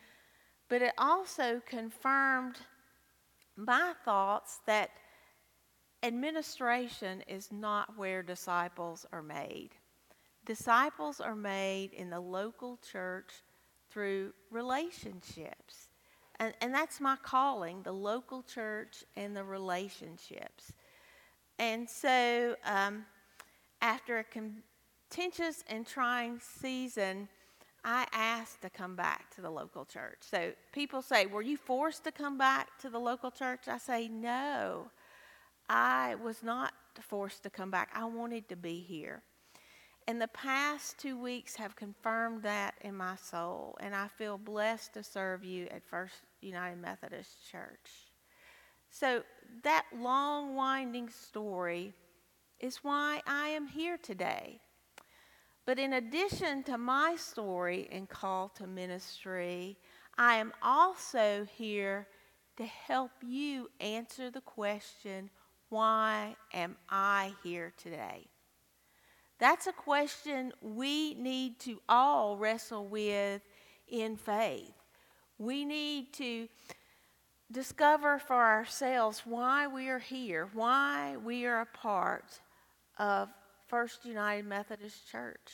but 0.70 0.82
it 0.82 0.94
also 0.98 1.62
confirmed 1.66 2.56
my 3.58 3.92
thoughts 4.06 4.62
that 4.68 4.92
administration 6.02 7.24
is 7.28 7.52
not 7.52 7.98
where 7.98 8.24
disciples 8.24 9.06
are 9.12 9.22
made. 9.22 9.72
Disciples 10.46 11.20
are 11.20 11.36
made 11.36 11.92
in 11.92 12.10
the 12.10 12.22
local 12.22 12.80
church 12.90 13.34
through 13.92 14.34
relationships. 14.50 15.88
And, 16.40 16.54
and 16.62 16.74
that's 16.74 17.00
my 17.00 17.18
calling 17.22 17.84
the 17.84 17.92
local 17.92 18.42
church 18.42 19.04
and 19.16 19.36
the 19.36 19.44
relationships. 19.44 20.74
And 21.60 21.88
so, 21.90 22.56
um, 22.66 23.06
after 23.82 24.20
a 24.20 24.24
contentious 24.24 25.64
and 25.68 25.86
trying 25.86 26.40
season, 26.40 27.28
I 27.84 28.06
asked 28.12 28.62
to 28.62 28.70
come 28.70 28.96
back 28.96 29.34
to 29.36 29.42
the 29.42 29.50
local 29.50 29.86
church. 29.86 30.20
So 30.22 30.54
people 30.72 31.02
say, 31.02 31.26
Were 31.26 31.42
you 31.42 31.58
forced 31.58 32.04
to 32.04 32.12
come 32.12 32.38
back 32.38 32.78
to 32.80 32.90
the 32.90 33.00
local 33.00 33.32
church? 33.32 33.68
I 33.68 33.78
say, 33.78 34.08
No. 34.08 34.90
I 35.70 36.16
was 36.16 36.44
not 36.44 36.74
forced 37.02 37.44
to 37.44 37.50
come 37.50 37.72
back. 37.72 37.90
I 37.94 38.04
wanted 38.06 38.50
to 38.50 38.56
be 38.56 38.82
here. 38.82 39.24
And 40.08 40.22
the 40.22 40.28
past 40.28 40.98
two 40.98 41.18
weeks 41.18 41.56
have 41.56 41.76
confirmed 41.76 42.44
that 42.44 42.76
in 42.82 42.96
my 42.96 43.16
soul, 43.16 43.78
and 43.80 43.96
I 43.96 44.08
feel 44.08 44.38
blessed 44.38 44.94
to 44.96 45.04
serve 45.04 45.44
you 45.44 45.68
at 45.70 45.84
First 45.84 46.16
United 46.42 46.80
Methodist 46.80 47.50
Church. 47.50 48.10
So, 48.90 49.24
that 49.64 49.86
long, 49.96 50.56
winding 50.56 51.10
story 51.10 51.94
is 52.60 52.78
why 52.78 53.22
I 53.26 53.50
am 53.50 53.68
here 53.68 53.98
today. 53.98 54.60
But 55.66 55.80
in 55.80 55.94
addition 55.94 56.64
to 56.64 56.78
my 56.78 57.16
story 57.16 57.88
and 57.92 58.10
call 58.10 58.50
to 58.56 58.68
ministry, 58.68 59.78
I 60.18 60.36
am 60.36 60.52
also 60.62 61.48
here 61.56 62.08
to 62.58 62.66
help 62.66 63.12
you 63.22 63.70
answer 63.80 64.30
the 64.30 64.42
question 64.42 65.30
why 65.70 66.36
am 66.54 66.76
I 66.90 67.34
here 67.44 67.72
today? 67.78 68.31
That's 69.42 69.66
a 69.66 69.74
question 69.74 70.54
we 70.62 71.16
need 71.16 71.60
to 71.62 71.82
all 71.90 72.38
wrestle 72.38 72.86
with 72.86 73.42
in 73.88 74.16
faith. 74.16 74.72
We 75.40 75.66
need 75.66 76.14
to 76.14 76.48
discover 77.52 78.20
for 78.20 78.36
ourselves 78.36 79.24
why 79.26 79.66
we 79.66 79.90
are 79.90 79.98
here, 79.98 80.48
why 80.54 81.18
we 81.18 81.48
are 81.48 81.62
a 81.62 81.66
part 81.66 82.40
of 83.00 83.30
First 83.66 84.06
United 84.06 84.46
Methodist 84.46 85.10
Church. 85.12 85.52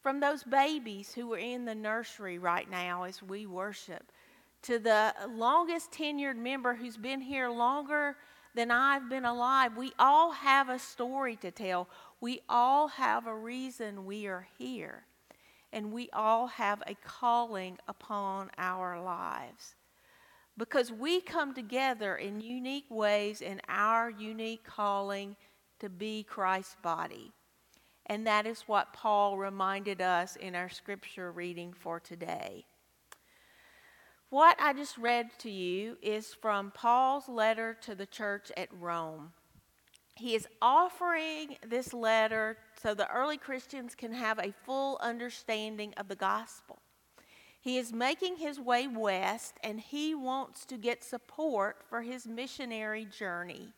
From 0.00 0.18
those 0.18 0.42
babies 0.42 1.12
who 1.12 1.34
are 1.34 1.38
in 1.38 1.66
the 1.66 1.74
nursery 1.74 2.38
right 2.38 2.68
now 2.70 3.02
as 3.02 3.22
we 3.22 3.44
worship, 3.44 4.10
to 4.62 4.78
the 4.78 5.14
longest 5.28 5.92
tenured 5.92 6.36
member 6.36 6.74
who's 6.74 6.96
been 6.96 7.20
here 7.20 7.50
longer 7.50 8.16
than 8.54 8.70
I've 8.70 9.10
been 9.10 9.26
alive, 9.26 9.76
we 9.76 9.92
all 9.98 10.32
have 10.32 10.70
a 10.70 10.78
story 10.78 11.36
to 11.36 11.50
tell. 11.50 11.88
We 12.22 12.40
all 12.48 12.86
have 12.86 13.26
a 13.26 13.34
reason 13.34 14.06
we 14.06 14.28
are 14.28 14.46
here. 14.56 15.06
And 15.72 15.92
we 15.92 16.08
all 16.12 16.46
have 16.46 16.80
a 16.86 16.94
calling 17.04 17.78
upon 17.88 18.48
our 18.56 19.02
lives. 19.02 19.74
Because 20.56 20.92
we 20.92 21.20
come 21.20 21.52
together 21.52 22.14
in 22.14 22.40
unique 22.40 22.86
ways 22.88 23.40
in 23.40 23.60
our 23.68 24.08
unique 24.08 24.62
calling 24.62 25.34
to 25.80 25.88
be 25.88 26.22
Christ's 26.22 26.76
body. 26.80 27.32
And 28.06 28.24
that 28.28 28.46
is 28.46 28.68
what 28.68 28.92
Paul 28.92 29.36
reminded 29.36 30.00
us 30.00 30.36
in 30.36 30.54
our 30.54 30.68
scripture 30.68 31.32
reading 31.32 31.72
for 31.72 31.98
today. 31.98 32.66
What 34.30 34.56
I 34.60 34.74
just 34.74 34.96
read 34.96 35.30
to 35.40 35.50
you 35.50 35.96
is 36.00 36.34
from 36.40 36.70
Paul's 36.70 37.28
letter 37.28 37.76
to 37.82 37.96
the 37.96 38.06
church 38.06 38.52
at 38.56 38.68
Rome. 38.72 39.32
He 40.22 40.36
is 40.36 40.46
offering 40.62 41.56
this 41.66 41.92
letter 41.92 42.56
so 42.80 42.94
the 42.94 43.10
early 43.10 43.36
Christians 43.36 43.96
can 43.96 44.12
have 44.12 44.38
a 44.38 44.54
full 44.64 44.96
understanding 45.00 45.92
of 45.96 46.06
the 46.06 46.14
gospel. 46.14 46.78
He 47.60 47.76
is 47.76 47.92
making 47.92 48.36
his 48.36 48.60
way 48.60 48.86
west 48.86 49.54
and 49.64 49.80
he 49.80 50.14
wants 50.14 50.64
to 50.66 50.76
get 50.76 51.02
support 51.02 51.78
for 51.88 52.02
his 52.02 52.28
missionary 52.28 53.04
journey. 53.04 53.72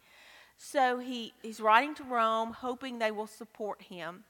So 0.58 0.98
he, 0.98 1.32
he's 1.42 1.60
writing 1.60 1.94
to 1.94 2.04
Rome, 2.04 2.52
hoping 2.52 2.98
they 2.98 3.10
will 3.10 3.26
support 3.26 3.80
him. 3.80 4.24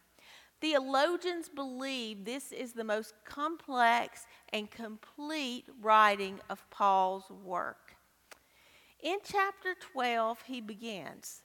Theologians 0.60 1.48
believe 1.48 2.24
this 2.24 2.52
is 2.52 2.74
the 2.74 2.84
most 2.84 3.14
complex 3.24 4.26
and 4.52 4.70
complete 4.70 5.64
writing 5.82 6.38
of 6.48 6.64
Paul's 6.70 7.28
work. 7.44 7.96
In 9.02 9.18
chapter 9.24 9.74
12, 9.92 10.42
he 10.46 10.60
begins 10.60 11.42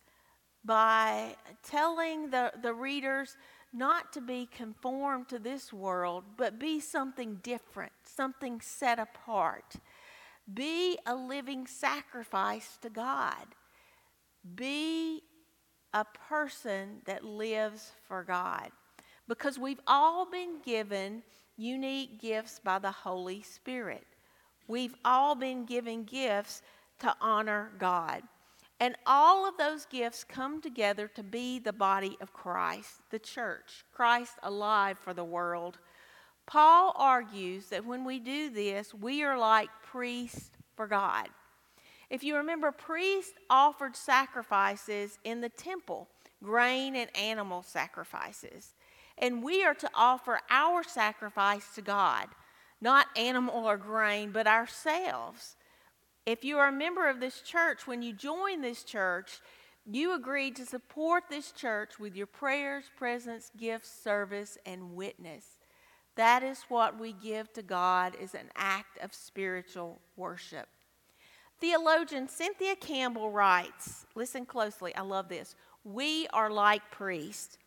by 0.63 1.35
telling 1.63 2.29
the, 2.29 2.51
the 2.61 2.73
readers 2.73 3.37
not 3.71 4.11
to 4.13 4.21
be 4.21 4.47
conformed 4.47 5.29
to 5.29 5.39
this 5.39 5.71
world, 5.71 6.23
but 6.37 6.59
be 6.59 6.79
something 6.79 7.39
different, 7.43 7.91
something 8.03 8.59
set 8.61 8.99
apart. 8.99 9.75
Be 10.51 10.97
a 11.05 11.15
living 11.15 11.67
sacrifice 11.67 12.77
to 12.81 12.89
God. 12.89 13.45
Be 14.55 15.21
a 15.93 16.05
person 16.27 17.01
that 17.05 17.23
lives 17.23 17.91
for 18.07 18.23
God. 18.23 18.71
Because 19.27 19.59
we've 19.59 19.81
all 19.85 20.29
been 20.29 20.59
given 20.65 21.21
unique 21.55 22.19
gifts 22.19 22.59
by 22.63 22.79
the 22.79 22.91
Holy 22.91 23.43
Spirit. 23.43 24.05
We've 24.67 24.95
all 25.05 25.35
been 25.35 25.65
given 25.65 26.03
gifts 26.03 26.63
to 26.99 27.13
honor 27.21 27.71
God. 27.77 28.23
And 28.79 28.95
all 29.05 29.47
of 29.47 29.57
those 29.57 29.85
gifts 29.85 30.23
come 30.23 30.61
together 30.61 31.07
to 31.09 31.23
be 31.23 31.59
the 31.59 31.73
body 31.73 32.17
of 32.21 32.31
Christ, 32.31 33.01
the 33.09 33.19
church, 33.19 33.83
Christ 33.93 34.33
alive 34.41 34.97
for 34.97 35.13
the 35.13 35.25
world. 35.25 35.79
Paul 36.45 36.93
argues 36.95 37.67
that 37.67 37.85
when 37.85 38.05
we 38.05 38.19
do 38.19 38.49
this, 38.49 38.93
we 38.93 39.21
are 39.23 39.37
like 39.37 39.69
priests 39.83 40.51
for 40.75 40.87
God. 40.87 41.27
If 42.09 42.23
you 42.23 42.37
remember, 42.37 42.71
priests 42.71 43.33
offered 43.49 43.95
sacrifices 43.95 45.19
in 45.23 45.41
the 45.41 45.49
temple, 45.49 46.07
grain 46.41 46.95
and 46.95 47.15
animal 47.15 47.61
sacrifices. 47.61 48.73
And 49.17 49.43
we 49.43 49.63
are 49.63 49.75
to 49.75 49.89
offer 49.93 50.39
our 50.49 50.83
sacrifice 50.83 51.67
to 51.75 51.81
God, 51.81 52.29
not 52.81 53.08
animal 53.17 53.65
or 53.65 53.77
grain, 53.77 54.31
but 54.31 54.47
ourselves. 54.47 55.58
If 56.25 56.43
you 56.43 56.57
are 56.57 56.67
a 56.67 56.71
member 56.71 57.09
of 57.09 57.19
this 57.19 57.41
church, 57.41 57.87
when 57.87 58.01
you 58.01 58.13
join 58.13 58.61
this 58.61 58.83
church, 58.83 59.39
you 59.85 60.13
agreed 60.13 60.55
to 60.57 60.65
support 60.65 61.23
this 61.29 61.51
church 61.51 61.99
with 61.99 62.15
your 62.15 62.27
prayers, 62.27 62.85
presence, 62.95 63.51
gifts, 63.57 63.91
service, 64.03 64.57
and 64.65 64.95
witness. 64.95 65.45
That 66.15 66.43
is 66.43 66.65
what 66.69 66.99
we 66.99 67.13
give 67.13 67.51
to 67.53 67.61
God 67.61 68.15
is 68.19 68.35
an 68.35 68.51
act 68.55 68.99
of 69.01 69.13
spiritual 69.13 69.99
worship. 70.15 70.67
Theologian 71.59 72.27
Cynthia 72.27 72.75
Campbell 72.75 73.31
writes, 73.31 74.05
listen 74.15 74.45
closely, 74.45 74.95
I 74.95 75.01
love 75.01 75.29
this. 75.29 75.55
We 75.83 76.27
are 76.33 76.49
like 76.49 76.91
priests. 76.91 77.57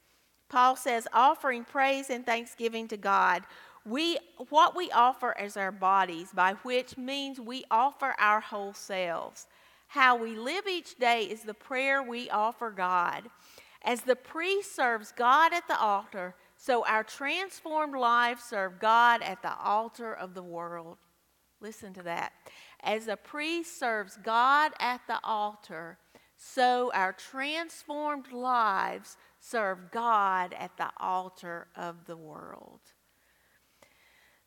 Paul 0.49 0.77
says, 0.77 1.09
offering 1.13 1.65
praise 1.65 2.11
and 2.11 2.27
thanksgiving 2.27 2.87
to 2.89 2.97
God. 2.97 3.43
We, 3.85 4.19
what 4.51 4.77
we 4.77 4.91
offer 4.91 5.37
as 5.37 5.57
our 5.57 5.73
bodies, 5.73 6.29
by 6.33 6.55
which 6.63 6.97
means 6.97 7.41
we 7.41 7.65
offer 7.71 8.15
our 8.19 8.41
whole 8.41 8.75
selves. 8.75 9.47
How 9.89 10.17
we 10.17 10.37
live 10.37 10.67
each 10.69 10.99
day 10.99 11.25
is 11.25 11.43
the 11.43 11.55
prayer 11.55 12.03
we 12.03 12.31
offer 12.31 12.71
God. 12.71 13.29
As 13.85 14.03
the 14.03 14.17
priest 14.17 14.77
serves 14.77 15.13
God 15.13 15.53
at 15.53 15.67
the 15.67 15.79
altar, 15.79 16.37
so 16.57 16.87
our 16.87 17.03
transformed 17.03 17.97
lives 17.97 18.45
serve 18.45 18.79
God 18.79 19.21
at 19.21 19.43
the 19.43 19.59
altar 19.59 20.15
of 20.15 20.35
the 20.35 20.43
world. 20.43 20.99
Listen 21.61 21.93
to 21.95 22.03
that. 22.05 22.33
As 22.85 23.09
a 23.09 23.17
priest 23.17 23.79
serves 23.79 24.17
God 24.23 24.73
at 24.79 25.01
the 25.09 25.19
altar, 25.25 25.99
so 26.37 26.93
our 26.95 27.13
transformed 27.13 28.33
lives 28.33 29.17
serve 29.41 29.91
God 29.91 30.55
at 30.57 30.77
the 30.77 30.91
altar 30.99 31.67
of 31.75 32.07
the 32.07 32.17
world. 32.17 32.81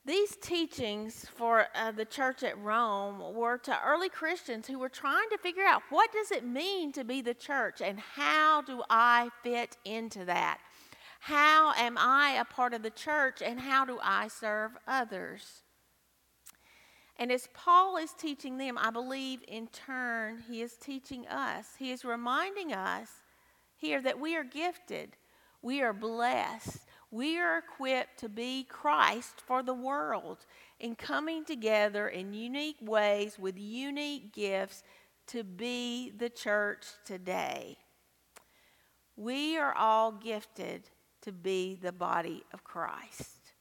These 0.05 0.35
teachings 0.35 1.25
for 1.35 1.65
uh, 1.73 1.91
the 1.91 2.05
church 2.05 2.43
at 2.43 2.61
Rome 2.61 3.33
were 3.33 3.57
to 3.59 3.75
early 3.83 4.07
Christians 4.07 4.67
who 4.67 4.77
were 4.77 4.89
trying 4.89 5.27
to 5.31 5.37
figure 5.39 5.63
out 5.63 5.81
what 5.89 6.11
does 6.11 6.29
it 6.29 6.45
mean 6.45 6.91
to 6.91 7.03
be 7.03 7.21
the 7.21 7.33
church 7.33 7.81
and 7.81 7.99
how 7.99 8.61
do 8.61 8.83
I 8.87 9.29
fit 9.41 9.77
into 9.83 10.23
that? 10.25 10.59
How 11.21 11.73
am 11.73 11.97
I 11.97 12.37
a 12.39 12.45
part 12.45 12.75
of 12.75 12.83
the 12.83 12.91
church 12.91 13.41
and 13.41 13.59
how 13.59 13.83
do 13.83 13.97
I 14.03 14.27
serve 14.27 14.73
others? 14.87 15.63
And 17.17 17.31
as 17.31 17.49
Paul 17.55 17.97
is 17.97 18.13
teaching 18.13 18.59
them, 18.59 18.77
I 18.77 18.91
believe 18.91 19.39
in 19.47 19.67
turn 19.69 20.43
he 20.47 20.61
is 20.61 20.73
teaching 20.73 21.25
us. 21.27 21.65
He 21.79 21.91
is 21.91 22.05
reminding 22.05 22.73
us 22.73 23.09
here 23.75 24.03
that 24.03 24.19
we 24.19 24.35
are 24.35 24.43
gifted, 24.43 25.15
we 25.63 25.81
are 25.81 25.93
blessed, 25.93 26.85
we 27.15 27.39
are 27.39 27.59
equipped 27.59 28.19
to 28.19 28.27
be 28.27 28.65
Christ 28.67 29.39
for 29.47 29.63
the 29.63 29.73
world 29.73 30.39
in 30.81 30.95
coming 30.95 31.45
together 31.45 32.09
in 32.09 32.33
unique 32.33 32.75
ways 32.81 33.39
with 33.39 33.57
unique 33.57 34.33
gifts 34.33 34.83
to 35.27 35.45
be 35.45 36.11
the 36.17 36.29
church 36.29 36.85
today. 37.05 37.77
We 39.15 39.57
are 39.57 39.73
all 39.73 40.11
gifted 40.11 40.89
to 41.21 41.31
be 41.31 41.75
the 41.81 41.93
body 41.93 42.43
of 42.51 42.65
Christ. 42.65 43.53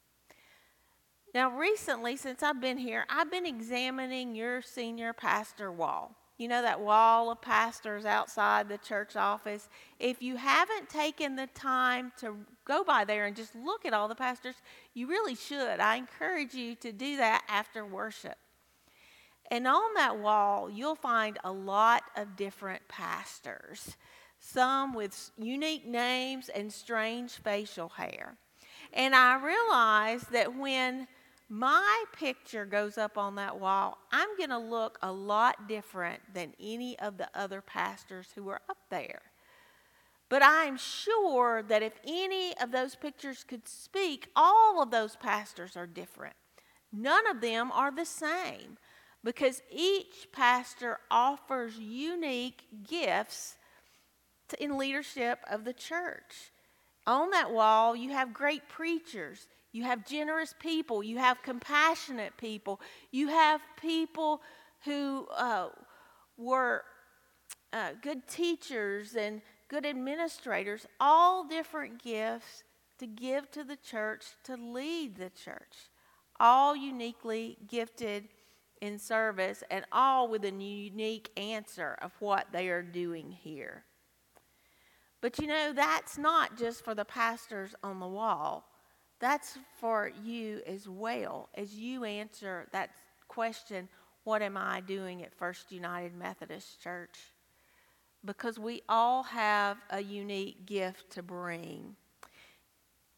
Now, 1.33 1.57
recently, 1.57 2.17
since 2.17 2.43
I've 2.43 2.59
been 2.59 2.77
here, 2.77 3.05
I've 3.09 3.31
been 3.31 3.45
examining 3.45 4.35
your 4.35 4.61
senior 4.61 5.13
pastor 5.13 5.71
wall. 5.71 6.17
You 6.37 6.49
know 6.49 6.61
that 6.61 6.81
wall 6.81 7.31
of 7.31 7.41
pastors 7.41 8.03
outside 8.05 8.67
the 8.67 8.77
church 8.77 9.15
office? 9.15 9.69
If 9.99 10.21
you 10.21 10.35
haven't 10.35 10.89
taken 10.89 11.37
the 11.37 11.47
time 11.47 12.11
to 12.19 12.35
go 12.65 12.83
by 12.83 13.05
there 13.05 13.25
and 13.25 13.35
just 13.35 13.55
look 13.55 13.85
at 13.85 13.93
all 13.93 14.09
the 14.09 14.15
pastors, 14.15 14.55
you 14.93 15.07
really 15.07 15.35
should. 15.35 15.79
I 15.79 15.95
encourage 15.95 16.53
you 16.53 16.75
to 16.75 16.91
do 16.91 17.15
that 17.17 17.43
after 17.47 17.85
worship. 17.85 18.37
And 19.49 19.65
on 19.67 19.93
that 19.95 20.17
wall, 20.17 20.69
you'll 20.69 20.95
find 20.95 21.37
a 21.43 21.51
lot 21.51 22.03
of 22.17 22.35
different 22.35 22.85
pastors, 22.87 23.95
some 24.39 24.93
with 24.93 25.31
unique 25.37 25.85
names 25.85 26.49
and 26.49 26.73
strange 26.73 27.31
facial 27.31 27.89
hair. 27.89 28.35
And 28.91 29.15
I 29.15 29.35
realized 29.35 30.31
that 30.31 30.57
when 30.57 31.07
my 31.49 32.03
picture 32.13 32.65
goes 32.65 32.97
up 32.97 33.17
on 33.17 33.35
that 33.35 33.59
wall, 33.59 33.97
I'm 34.11 34.35
going 34.37 34.49
to 34.49 34.57
look 34.57 34.97
a 35.01 35.11
lot 35.11 35.67
different 35.67 36.21
than 36.33 36.53
any 36.59 36.97
of 36.99 37.17
the 37.17 37.29
other 37.35 37.61
pastors 37.61 38.27
who 38.35 38.49
are 38.49 38.61
up 38.69 38.77
there. 38.89 39.21
But 40.27 40.41
I'm 40.43 40.77
sure 40.77 41.61
that 41.63 41.83
if 41.83 41.93
any 42.05 42.57
of 42.57 42.71
those 42.71 42.95
pictures 42.95 43.43
could 43.43 43.67
speak, 43.67 44.29
all 44.35 44.81
of 44.81 44.89
those 44.89 45.15
pastors 45.15 45.77
are 45.77 45.85
different. 45.85 46.35
None 46.91 47.27
of 47.27 47.41
them 47.41 47.71
are 47.71 47.91
the 47.91 48.05
same 48.05 48.77
because 49.23 49.61
each 49.71 50.27
pastor 50.31 50.99
offers 51.11 51.77
unique 51.77 52.63
gifts 52.87 53.57
in 54.59 54.77
leadership 54.77 55.39
of 55.49 55.65
the 55.65 55.73
church. 55.73 56.51
On 57.07 57.29
that 57.31 57.51
wall, 57.51 57.95
you 57.95 58.11
have 58.11 58.33
great 58.33 58.67
preachers, 58.67 59.47
you 59.75 59.83
have 59.83 60.05
generous 60.05 60.55
people. 60.57 61.03
You 61.03 61.17
have 61.17 61.43
compassionate 61.43 62.37
people. 62.37 62.79
You 63.11 63.27
have 63.27 63.59
people 63.75 64.41
who 64.85 65.27
uh, 65.35 65.67
were 66.37 66.85
uh, 67.73 67.89
good 68.01 68.25
teachers 68.25 69.17
and 69.17 69.41
good 69.67 69.85
administrators, 69.85 70.85
all 71.01 71.45
different 71.45 72.01
gifts 72.01 72.63
to 72.99 73.05
give 73.05 73.51
to 73.51 73.65
the 73.65 73.75
church, 73.75 74.23
to 74.45 74.55
lead 74.55 75.17
the 75.17 75.29
church, 75.29 75.89
all 76.39 76.73
uniquely 76.73 77.57
gifted 77.67 78.29
in 78.79 78.97
service 78.97 79.61
and 79.69 79.83
all 79.91 80.29
with 80.29 80.45
a 80.45 80.51
unique 80.51 81.31
answer 81.35 81.97
of 82.01 82.13
what 82.19 82.47
they 82.53 82.69
are 82.69 82.81
doing 82.81 83.29
here. 83.29 83.83
But 85.19 85.37
you 85.37 85.47
know, 85.47 85.73
that's 85.73 86.17
not 86.17 86.57
just 86.57 86.85
for 86.85 86.95
the 86.95 87.03
pastors 87.03 87.75
on 87.83 87.99
the 87.99 88.07
wall. 88.07 88.69
That's 89.25 89.57
for 89.79 90.11
you 90.23 90.61
as 90.67 90.87
well 90.87 91.49
as 91.55 91.73
you 91.73 92.03
answer 92.03 92.67
that 92.71 92.91
question 93.27 93.89
what 94.23 94.43
am 94.43 94.55
I 94.55 94.81
doing 94.81 95.23
at 95.23 95.33
First 95.33 95.71
United 95.71 96.13
Methodist 96.13 96.79
Church? 96.79 97.17
Because 98.23 98.59
we 98.59 98.83
all 98.87 99.23
have 99.23 99.77
a 99.89 99.99
unique 99.99 100.67
gift 100.67 101.09
to 101.13 101.23
bring. 101.23 101.95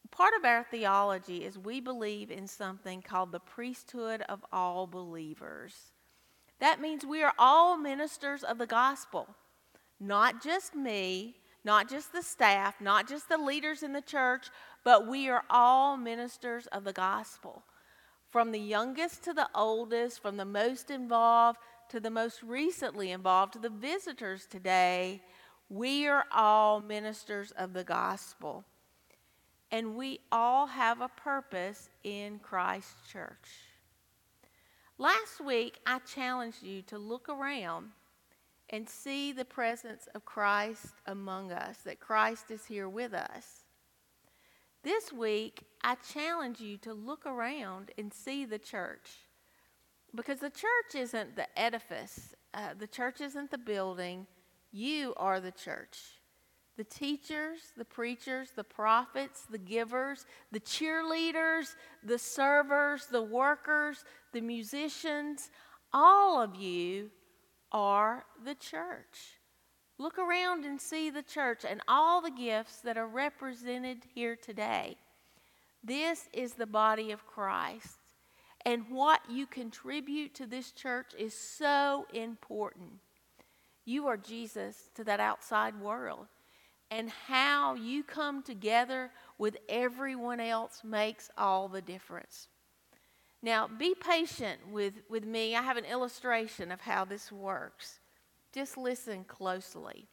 Part 0.10 0.34
of 0.40 0.46
our 0.46 0.64
theology 0.64 1.44
is 1.44 1.58
we 1.58 1.82
believe 1.82 2.32
in 2.32 2.48
something 2.48 3.02
called 3.02 3.34
the 3.34 3.42
priesthood 3.42 4.22
of 4.30 4.46
all 4.54 4.88
believers. 4.88 5.92
That 6.60 6.80
means 6.80 7.06
we 7.06 7.22
are 7.22 7.34
all 7.38 7.76
ministers 7.76 8.44
of 8.44 8.60
the 8.60 8.66
gospel, 8.66 9.28
not 10.00 10.42
just 10.42 10.74
me, 10.74 11.36
not 11.66 11.90
just 11.90 12.14
the 12.14 12.24
staff, 12.24 12.80
not 12.80 13.10
just 13.10 13.28
the 13.28 13.38
leaders 13.38 13.84
in 13.84 13.92
the 13.92 14.02
church, 14.02 14.48
but 14.88 15.06
we 15.06 15.28
are 15.28 15.44
all 15.50 15.98
ministers 15.98 16.66
of 16.68 16.86
the 16.86 16.94
gospel. 16.94 17.62
From 18.30 18.54
the 18.54 18.60
youngest 18.60 19.22
to 19.26 19.34
the 19.34 19.50
oldest, 19.54 20.22
from 20.22 20.38
the 20.38 20.46
most 20.46 20.90
involved 20.90 21.60
to 21.90 22.00
the 22.00 22.10
most 22.10 22.42
recently 22.42 23.12
involved, 23.12 23.52
to 23.52 23.60
the 23.60 23.70
visitors 23.70 24.46
today, 24.46 25.22
we 25.70 26.08
are 26.08 26.24
all 26.34 26.80
ministers 26.80 27.52
of 27.52 27.74
the 27.74 27.84
gospel. 27.84 28.64
And 29.74 29.98
we 29.98 30.22
all 30.32 30.68
have 30.68 31.02
a 31.02 31.10
purpose 31.10 31.90
in 32.06 32.40
Christ's 32.40 33.12
church. 33.12 33.50
Last 34.98 35.44
week, 35.46 35.80
I 35.86 36.00
challenged 36.00 36.64
you 36.64 36.82
to 36.84 36.98
look 36.98 37.28
around 37.28 37.90
and 38.70 38.88
see 38.88 39.34
the 39.34 39.44
presence 39.44 40.08
of 40.16 40.24
Christ 40.24 40.94
among 41.06 41.52
us, 41.52 41.80
that 41.80 42.00
Christ 42.00 42.52
is 42.52 42.64
here 42.64 42.88
with 42.88 43.14
us. 43.14 43.67
This 44.88 45.12
week, 45.12 45.64
I 45.84 45.96
challenge 46.14 46.62
you 46.62 46.78
to 46.78 46.94
look 46.94 47.26
around 47.26 47.92
and 47.98 48.14
see 48.14 48.46
the 48.46 48.58
church. 48.58 49.10
Because 50.16 50.40
the 50.40 50.50
church 50.50 50.96
isn't 50.96 51.36
the 51.36 51.60
edifice, 51.60 52.34
uh, 52.54 52.70
the 52.80 52.88
church 52.88 53.20
isn't 53.20 53.52
the 53.52 53.58
building. 53.58 54.28
You 54.72 55.14
are 55.18 55.42
the 55.42 55.52
church. 55.52 56.00
The 56.78 56.86
teachers, 56.86 57.74
the 57.76 57.84
preachers, 57.84 58.52
the 58.56 58.64
prophets, 58.64 59.46
the 59.52 59.58
givers, 59.58 60.26
the 60.54 60.62
cheerleaders, 60.62 61.76
the 62.02 62.18
servers, 62.18 63.08
the 63.08 63.22
workers, 63.22 64.06
the 64.32 64.40
musicians, 64.40 65.50
all 65.92 66.42
of 66.42 66.56
you 66.56 67.12
are 67.74 68.24
the 68.46 68.56
church. 68.56 69.37
Look 70.00 70.20
around 70.20 70.64
and 70.64 70.80
see 70.80 71.10
the 71.10 71.24
church 71.24 71.66
and 71.68 71.82
all 71.88 72.22
the 72.22 72.32
gifts 72.32 72.78
that 72.82 72.98
are 72.98 73.08
represented 73.08 74.00
here 74.14 74.36
today. 74.36 74.98
This 75.84 76.30
is 76.34 76.54
the 76.54 76.68
body 76.68 77.12
of 77.12 77.26
Christ. 77.26 77.98
And 78.66 78.90
what 78.90 79.22
you 79.30 79.48
contribute 79.48 80.36
to 80.36 80.46
this 80.46 80.72
church 80.72 81.14
is 81.18 81.34
so 81.34 82.06
important. 82.14 82.90
You 83.86 84.08
are 84.08 84.18
Jesus 84.18 84.90
to 84.96 85.04
that 85.06 85.20
outside 85.20 85.80
world. 85.80 86.28
And 86.92 87.10
how 87.10 87.76
you 87.76 88.04
come 88.04 88.44
together 88.44 89.10
with 89.38 89.58
everyone 89.68 90.40
else 90.40 90.82
makes 90.84 91.30
all 91.38 91.68
the 91.68 91.82
difference. 91.82 92.48
Now, 93.42 93.68
be 93.68 93.96
patient 93.96 94.60
with, 94.72 94.94
with 95.10 95.26
me. 95.26 95.56
I 95.56 95.62
have 95.62 95.78
an 95.78 95.86
illustration 95.86 96.72
of 96.72 96.82
how 96.82 97.06
this 97.06 97.32
works. 97.32 98.00
Just 98.58 98.76
listen 98.76 99.24
closely. 99.24 100.08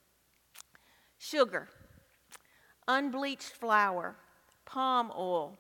Sugar, 1.17 1.67
unbleached 2.87 3.53
flour, 3.53 4.17
palm 4.67 5.11
oil, 5.17 5.57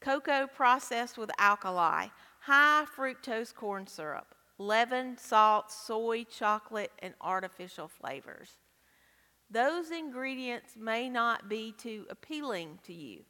cocoa 0.00 0.46
processed 0.46 1.18
with 1.18 1.30
alkali, 1.38 2.06
high 2.40 2.86
fructose 2.96 3.54
corn 3.54 3.86
syrup, 3.86 4.34
leaven, 4.56 5.18
salt, 5.18 5.70
soy, 5.70 6.24
chocolate, 6.24 6.92
and 7.00 7.12
artificial 7.20 7.86
flavors. 7.86 8.56
Those 9.50 9.90
ingredients 9.90 10.72
may 10.74 11.10
not 11.10 11.50
be 11.50 11.74
too 11.76 12.06
appealing 12.08 12.78
to 12.84 12.94
you. 12.94 13.24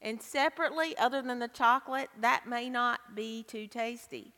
And 0.00 0.22
separately, 0.22 0.96
other 0.96 1.20
than 1.20 1.38
the 1.38 1.48
chocolate, 1.48 2.08
that 2.22 2.48
may 2.48 2.70
not 2.70 3.14
be 3.14 3.42
too 3.42 3.66
tasty. 3.66 4.32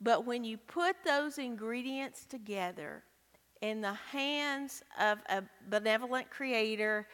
But 0.00 0.26
when 0.26 0.44
you 0.44 0.58
put 0.58 0.96
those 1.04 1.38
ingredients 1.38 2.26
together 2.26 3.04
in 3.62 3.80
the 3.80 3.94
hands 3.94 4.82
of 5.00 5.18
a 5.28 5.42
benevolent 5.68 6.30
creator, 6.30 7.06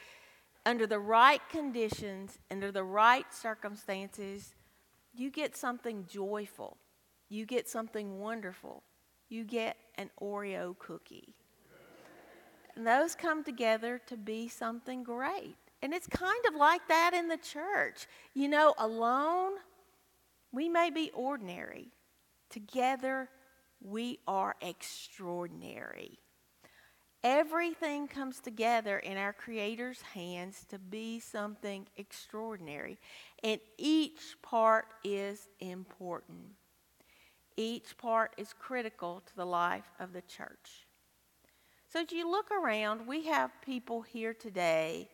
under 0.67 0.87
the 0.87 0.99
right 0.99 1.41
conditions, 1.49 2.39
under 2.51 2.73
the 2.73 2.85
right 2.85 3.33
circumstances, 3.33 4.55
you 5.15 5.31
get 5.31 5.57
something 5.57 6.07
joyful. 6.09 6.77
You 7.29 7.47
get 7.47 7.69
something 7.69 8.19
wonderful. 8.19 8.83
You 9.29 9.45
get 9.45 9.77
an 9.97 10.11
Oreo 10.21 10.77
cookie. 10.79 11.35
And 12.77 12.87
those 12.87 13.15
come 13.15 13.45
together 13.45 14.01
to 14.07 14.17
be 14.17 14.49
something 14.49 15.03
great. 15.03 15.57
And 15.83 15.95
it's 15.95 16.07
kind 16.07 16.45
of 16.47 16.55
like 16.55 16.87
that 16.89 17.15
in 17.15 17.29
the 17.29 17.37
church. 17.37 18.07
You 18.35 18.49
know, 18.49 18.75
alone, 18.79 19.53
we 20.53 20.69
may 20.69 20.91
be 20.91 21.11
ordinary. 21.15 21.89
Together, 22.51 23.29
we 23.81 24.19
are 24.27 24.57
extraordinary. 24.61 26.19
Everything 27.23 28.09
comes 28.09 28.41
together 28.41 28.99
in 28.99 29.17
our 29.17 29.33
Creator's 29.33 30.01
hands 30.01 30.65
to 30.71 30.79
be 30.79 31.21
something 31.21 31.87
extraordinary. 31.97 32.99
And 33.43 33.61
each 33.79 34.37
part 34.43 34.87
is 35.05 35.49
important. 35.61 36.55
Each 37.57 37.97
part 37.99 38.33
is 38.39 38.55
critical 38.59 39.23
to 39.27 39.37
the 39.37 39.45
life 39.45 39.91
of 39.99 40.13
the 40.13 40.23
church. 40.23 40.87
So, 41.93 42.01
as 42.01 42.13
you 42.13 42.31
look 42.31 42.51
around, 42.51 43.07
we 43.07 43.27
have 43.27 43.51
people 43.61 44.01
here 44.01 44.33
today 44.33 45.09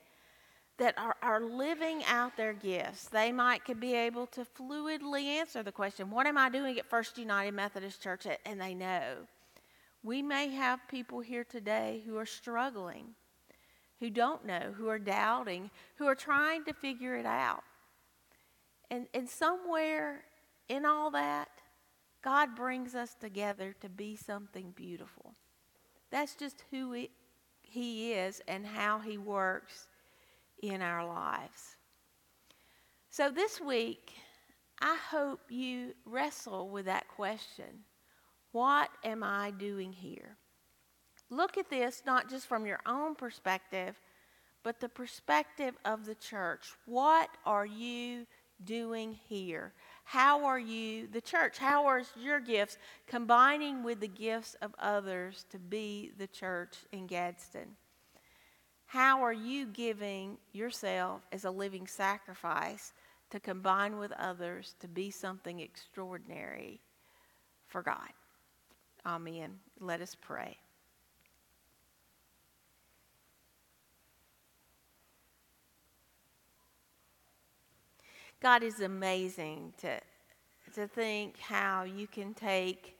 that 0.79 0.97
are, 0.99 1.16
are 1.22 1.41
living 1.41 2.03
out 2.05 2.37
their 2.37 2.53
gifts. 2.53 3.07
They 3.07 3.33
might 3.33 3.64
could 3.64 3.81
be 3.81 3.95
able 3.95 4.27
to 4.29 4.45
fluidly 4.45 5.24
answer 5.24 5.62
the 5.62 5.72
question, 5.72 6.11
What 6.11 6.27
am 6.27 6.37
I 6.37 6.51
doing 6.51 6.79
at 6.79 6.89
First 6.89 7.18
United 7.18 7.53
Methodist 7.53 8.03
Church? 8.03 8.27
And 8.45 8.61
they 8.61 8.74
know. 8.74 9.16
We 10.03 10.22
may 10.22 10.49
have 10.51 10.81
people 10.89 11.20
here 11.20 11.45
today 11.45 12.03
who 12.07 12.16
are 12.16 12.27
struggling, 12.27 13.14
who 13.99 14.11
don't 14.11 14.45
know, 14.45 14.74
who 14.77 14.89
are 14.89 14.99
doubting, 14.99 15.70
who 15.97 16.07
are 16.07 16.14
trying 16.14 16.64
to 16.64 16.74
figure 16.74 17.16
it 17.16 17.27
out. 17.27 17.64
And, 18.91 19.07
and 19.14 19.29
somewhere 19.29 20.24
in 20.68 20.85
all 20.85 21.11
that, 21.12 21.49
God 22.22 22.55
brings 22.55 22.95
us 22.95 23.14
together 23.14 23.74
to 23.81 23.89
be 23.89 24.14
something 24.14 24.72
beautiful. 24.77 25.35
That's 26.11 26.37
just 26.37 26.62
who 26.70 26.93
it, 26.93 27.11
He 27.62 28.12
is 28.12 28.41
and 28.47 28.66
how 28.66 29.01
He 29.01 29.18
works 29.18 29.89
in 30.62 30.82
our 30.82 31.07
lives. 31.07 31.76
So 33.11 33.30
this 33.30 33.61
week, 33.61 34.12
I 34.80 34.96
hope 35.11 35.40
you 35.48 35.94
wrestle 36.04 36.68
with 36.68 36.84
that 36.86 37.09
question 37.09 37.84
What 38.52 38.90
am 39.04 39.22
I 39.22 39.52
doing 39.52 39.92
here? 39.92 40.36
Look 41.30 41.59
at 41.59 41.70
this 41.70 42.02
not 42.07 42.30
just 42.30 42.46
from 42.46 42.66
your 42.66 42.80
own 42.86 43.14
perspective, 43.14 44.00
but 44.62 44.80
the 44.80 44.88
perspective 44.88 45.76
of 45.84 46.07
the 46.07 46.14
church. 46.14 46.66
What 46.86 47.30
are 47.44 47.66
you 47.66 48.26
doing 48.64 49.18
here? 49.28 49.72
How 50.04 50.44
are 50.44 50.59
you, 50.59 51.09
the 51.09 51.20
church, 51.20 51.59
how 51.59 51.86
are 51.86 52.02
your 52.20 52.40
gifts 52.40 52.78
combining 53.07 53.82
with 53.82 54.00
the 54.00 54.09
gifts 54.09 54.54
of 54.62 54.74
others 54.78 55.44
to 55.50 55.59
be 55.59 56.12
the 56.16 56.26
church 56.26 56.76
in 56.92 57.07
Gadsden? 57.07 57.76
How 58.87 59.22
are 59.22 59.32
you 59.32 59.66
giving 59.66 60.39
yourself 60.53 61.22
as 61.32 61.45
a 61.45 61.51
living 61.51 61.87
sacrifice 61.87 62.93
to 63.30 63.41
combine 63.41 63.99
with 63.99 64.12
others 64.12 64.74
to 64.80 64.89
be 64.89 65.11
something 65.11 65.61
extraordinary 65.61 66.80
for 67.66 67.82
God? 67.82 68.11
Amen. 69.05 69.59
Let 69.80 70.01
us 70.01 70.16
pray. 70.20 70.57
God 78.41 78.62
is 78.62 78.80
amazing 78.80 79.72
to, 79.78 79.99
to 80.74 80.87
think 80.87 81.39
how 81.41 81.82
you 81.84 82.07
can 82.07 82.34
take 82.34 82.97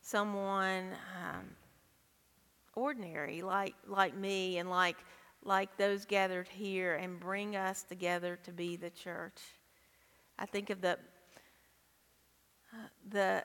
someone 0.00 0.92
um, 1.22 1.44
ordinary 2.76 3.42
like, 3.42 3.74
like 3.88 4.16
me 4.16 4.58
and 4.58 4.70
like, 4.70 4.96
like 5.42 5.76
those 5.76 6.04
gathered 6.04 6.46
here 6.46 6.94
and 6.94 7.18
bring 7.18 7.56
us 7.56 7.82
together 7.82 8.38
to 8.44 8.52
be 8.52 8.76
the 8.76 8.90
church. 8.90 9.42
I 10.38 10.46
think 10.46 10.70
of 10.70 10.80
the, 10.80 10.92
uh, 12.72 12.88
the 13.10 13.44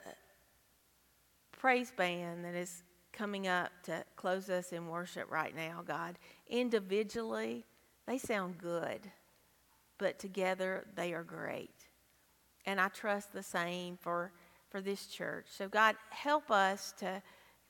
praise 1.50 1.90
band 1.90 2.44
that 2.44 2.54
is 2.54 2.84
coming 3.12 3.48
up 3.48 3.72
to 3.82 4.04
close 4.14 4.48
us 4.48 4.72
in 4.72 4.86
worship 4.86 5.28
right 5.30 5.54
now, 5.56 5.82
God. 5.84 6.16
Individually, 6.48 7.64
they 8.06 8.18
sound 8.18 8.58
good 8.58 9.10
but 10.02 10.18
together 10.18 10.84
they 10.96 11.12
are 11.12 11.22
great. 11.22 11.86
And 12.66 12.80
I 12.80 12.88
trust 12.88 13.32
the 13.32 13.42
same 13.42 13.96
for, 13.96 14.32
for 14.68 14.80
this 14.80 15.06
church. 15.06 15.46
So, 15.48 15.68
God, 15.68 15.94
help 16.10 16.50
us 16.50 16.92
to 16.98 17.22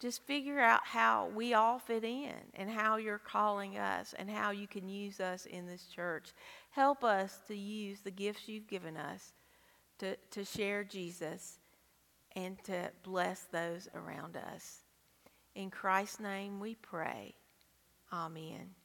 just 0.03 0.27
figure 0.27 0.59
out 0.59 0.81
how 0.83 1.31
we 1.33 1.55
all 1.55 1.79
fit 1.79 2.03
in 2.03 2.35
and 2.55 2.69
how 2.69 2.97
you're 2.97 3.19
calling 3.19 3.79
us 3.79 4.15
and 4.19 4.29
how 4.29 4.51
you 4.51 4.67
can 4.67 4.89
use 4.89 5.21
us 5.21 5.47
in 5.47 5.65
this 5.65 5.85
church. 5.85 6.33
Help 6.71 7.05
us 7.05 7.39
to 7.47 7.57
use 7.57 8.01
the 8.01 8.11
gifts 8.11 8.49
you've 8.49 8.67
given 8.67 8.97
us 8.97 9.33
to, 10.01 10.17
to 10.33 10.45
share 10.45 10.83
Jesus 10.83 11.61
and 12.35 12.63
to 12.65 12.91
bless 13.05 13.43
those 13.53 13.89
around 13.95 14.37
us. 14.37 14.81
In 15.55 15.71
Christ's 15.71 16.19
name 16.19 16.59
we 16.59 16.75
pray. 16.75 17.37
Amen. 18.13 18.82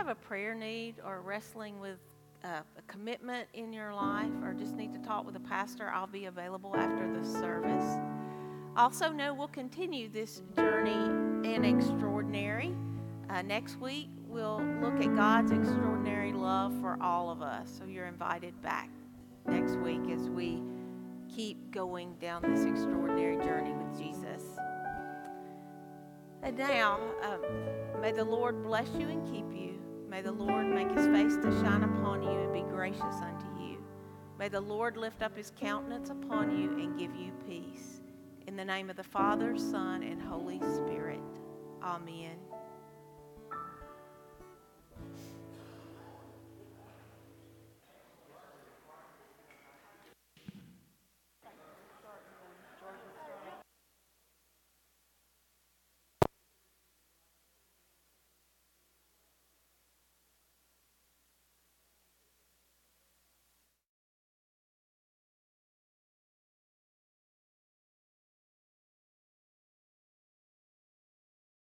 Have 0.00 0.08
a 0.08 0.14
prayer 0.14 0.54
need 0.54 0.94
or 1.04 1.20
wrestling 1.20 1.78
with 1.78 1.98
uh, 2.42 2.60
a 2.78 2.82
commitment 2.90 3.46
in 3.52 3.70
your 3.70 3.92
life 3.92 4.32
or 4.42 4.54
just 4.54 4.74
need 4.74 4.94
to 4.94 4.98
talk 5.00 5.26
with 5.26 5.36
a 5.36 5.40
pastor, 5.40 5.90
I'll 5.90 6.06
be 6.06 6.24
available 6.24 6.74
after 6.74 7.06
the 7.12 7.22
service. 7.22 7.98
Also, 8.78 9.12
know 9.12 9.34
we'll 9.34 9.48
continue 9.48 10.08
this 10.08 10.40
journey 10.56 11.04
in 11.46 11.66
extraordinary. 11.66 12.74
Uh, 13.28 13.42
next 13.42 13.78
week, 13.78 14.08
we'll 14.26 14.62
look 14.80 14.98
at 15.02 15.14
God's 15.14 15.52
extraordinary 15.52 16.32
love 16.32 16.72
for 16.80 16.96
all 17.02 17.28
of 17.28 17.42
us. 17.42 17.70
So 17.78 17.84
you're 17.84 18.06
invited 18.06 18.54
back 18.62 18.88
next 19.46 19.76
week 19.80 20.00
as 20.10 20.30
we 20.30 20.62
keep 21.28 21.58
going 21.72 22.14
down 22.22 22.40
this 22.40 22.64
extraordinary 22.64 23.36
journey 23.44 23.74
with 23.74 23.98
Jesus. 23.98 24.44
And 26.42 26.56
now, 26.56 26.98
um, 27.22 28.00
may 28.00 28.12
the 28.12 28.24
Lord 28.24 28.62
bless 28.62 28.88
you 28.98 29.06
and 29.10 29.30
keep 29.30 29.44
you. 29.52 29.69
May 30.10 30.22
the 30.22 30.32
Lord 30.32 30.66
make 30.66 30.90
his 30.90 31.06
face 31.06 31.36
to 31.36 31.52
shine 31.62 31.84
upon 31.84 32.24
you 32.24 32.30
and 32.30 32.52
be 32.52 32.62
gracious 32.62 33.00
unto 33.00 33.46
you. 33.62 33.78
May 34.40 34.48
the 34.48 34.60
Lord 34.60 34.96
lift 34.96 35.22
up 35.22 35.36
his 35.36 35.52
countenance 35.56 36.10
upon 36.10 36.58
you 36.58 36.72
and 36.80 36.98
give 36.98 37.14
you 37.14 37.30
peace. 37.46 38.00
In 38.48 38.56
the 38.56 38.64
name 38.64 38.90
of 38.90 38.96
the 38.96 39.04
Father, 39.04 39.56
Son, 39.56 40.02
and 40.02 40.20
Holy 40.20 40.58
Spirit. 40.58 41.20
Amen. 41.80 42.36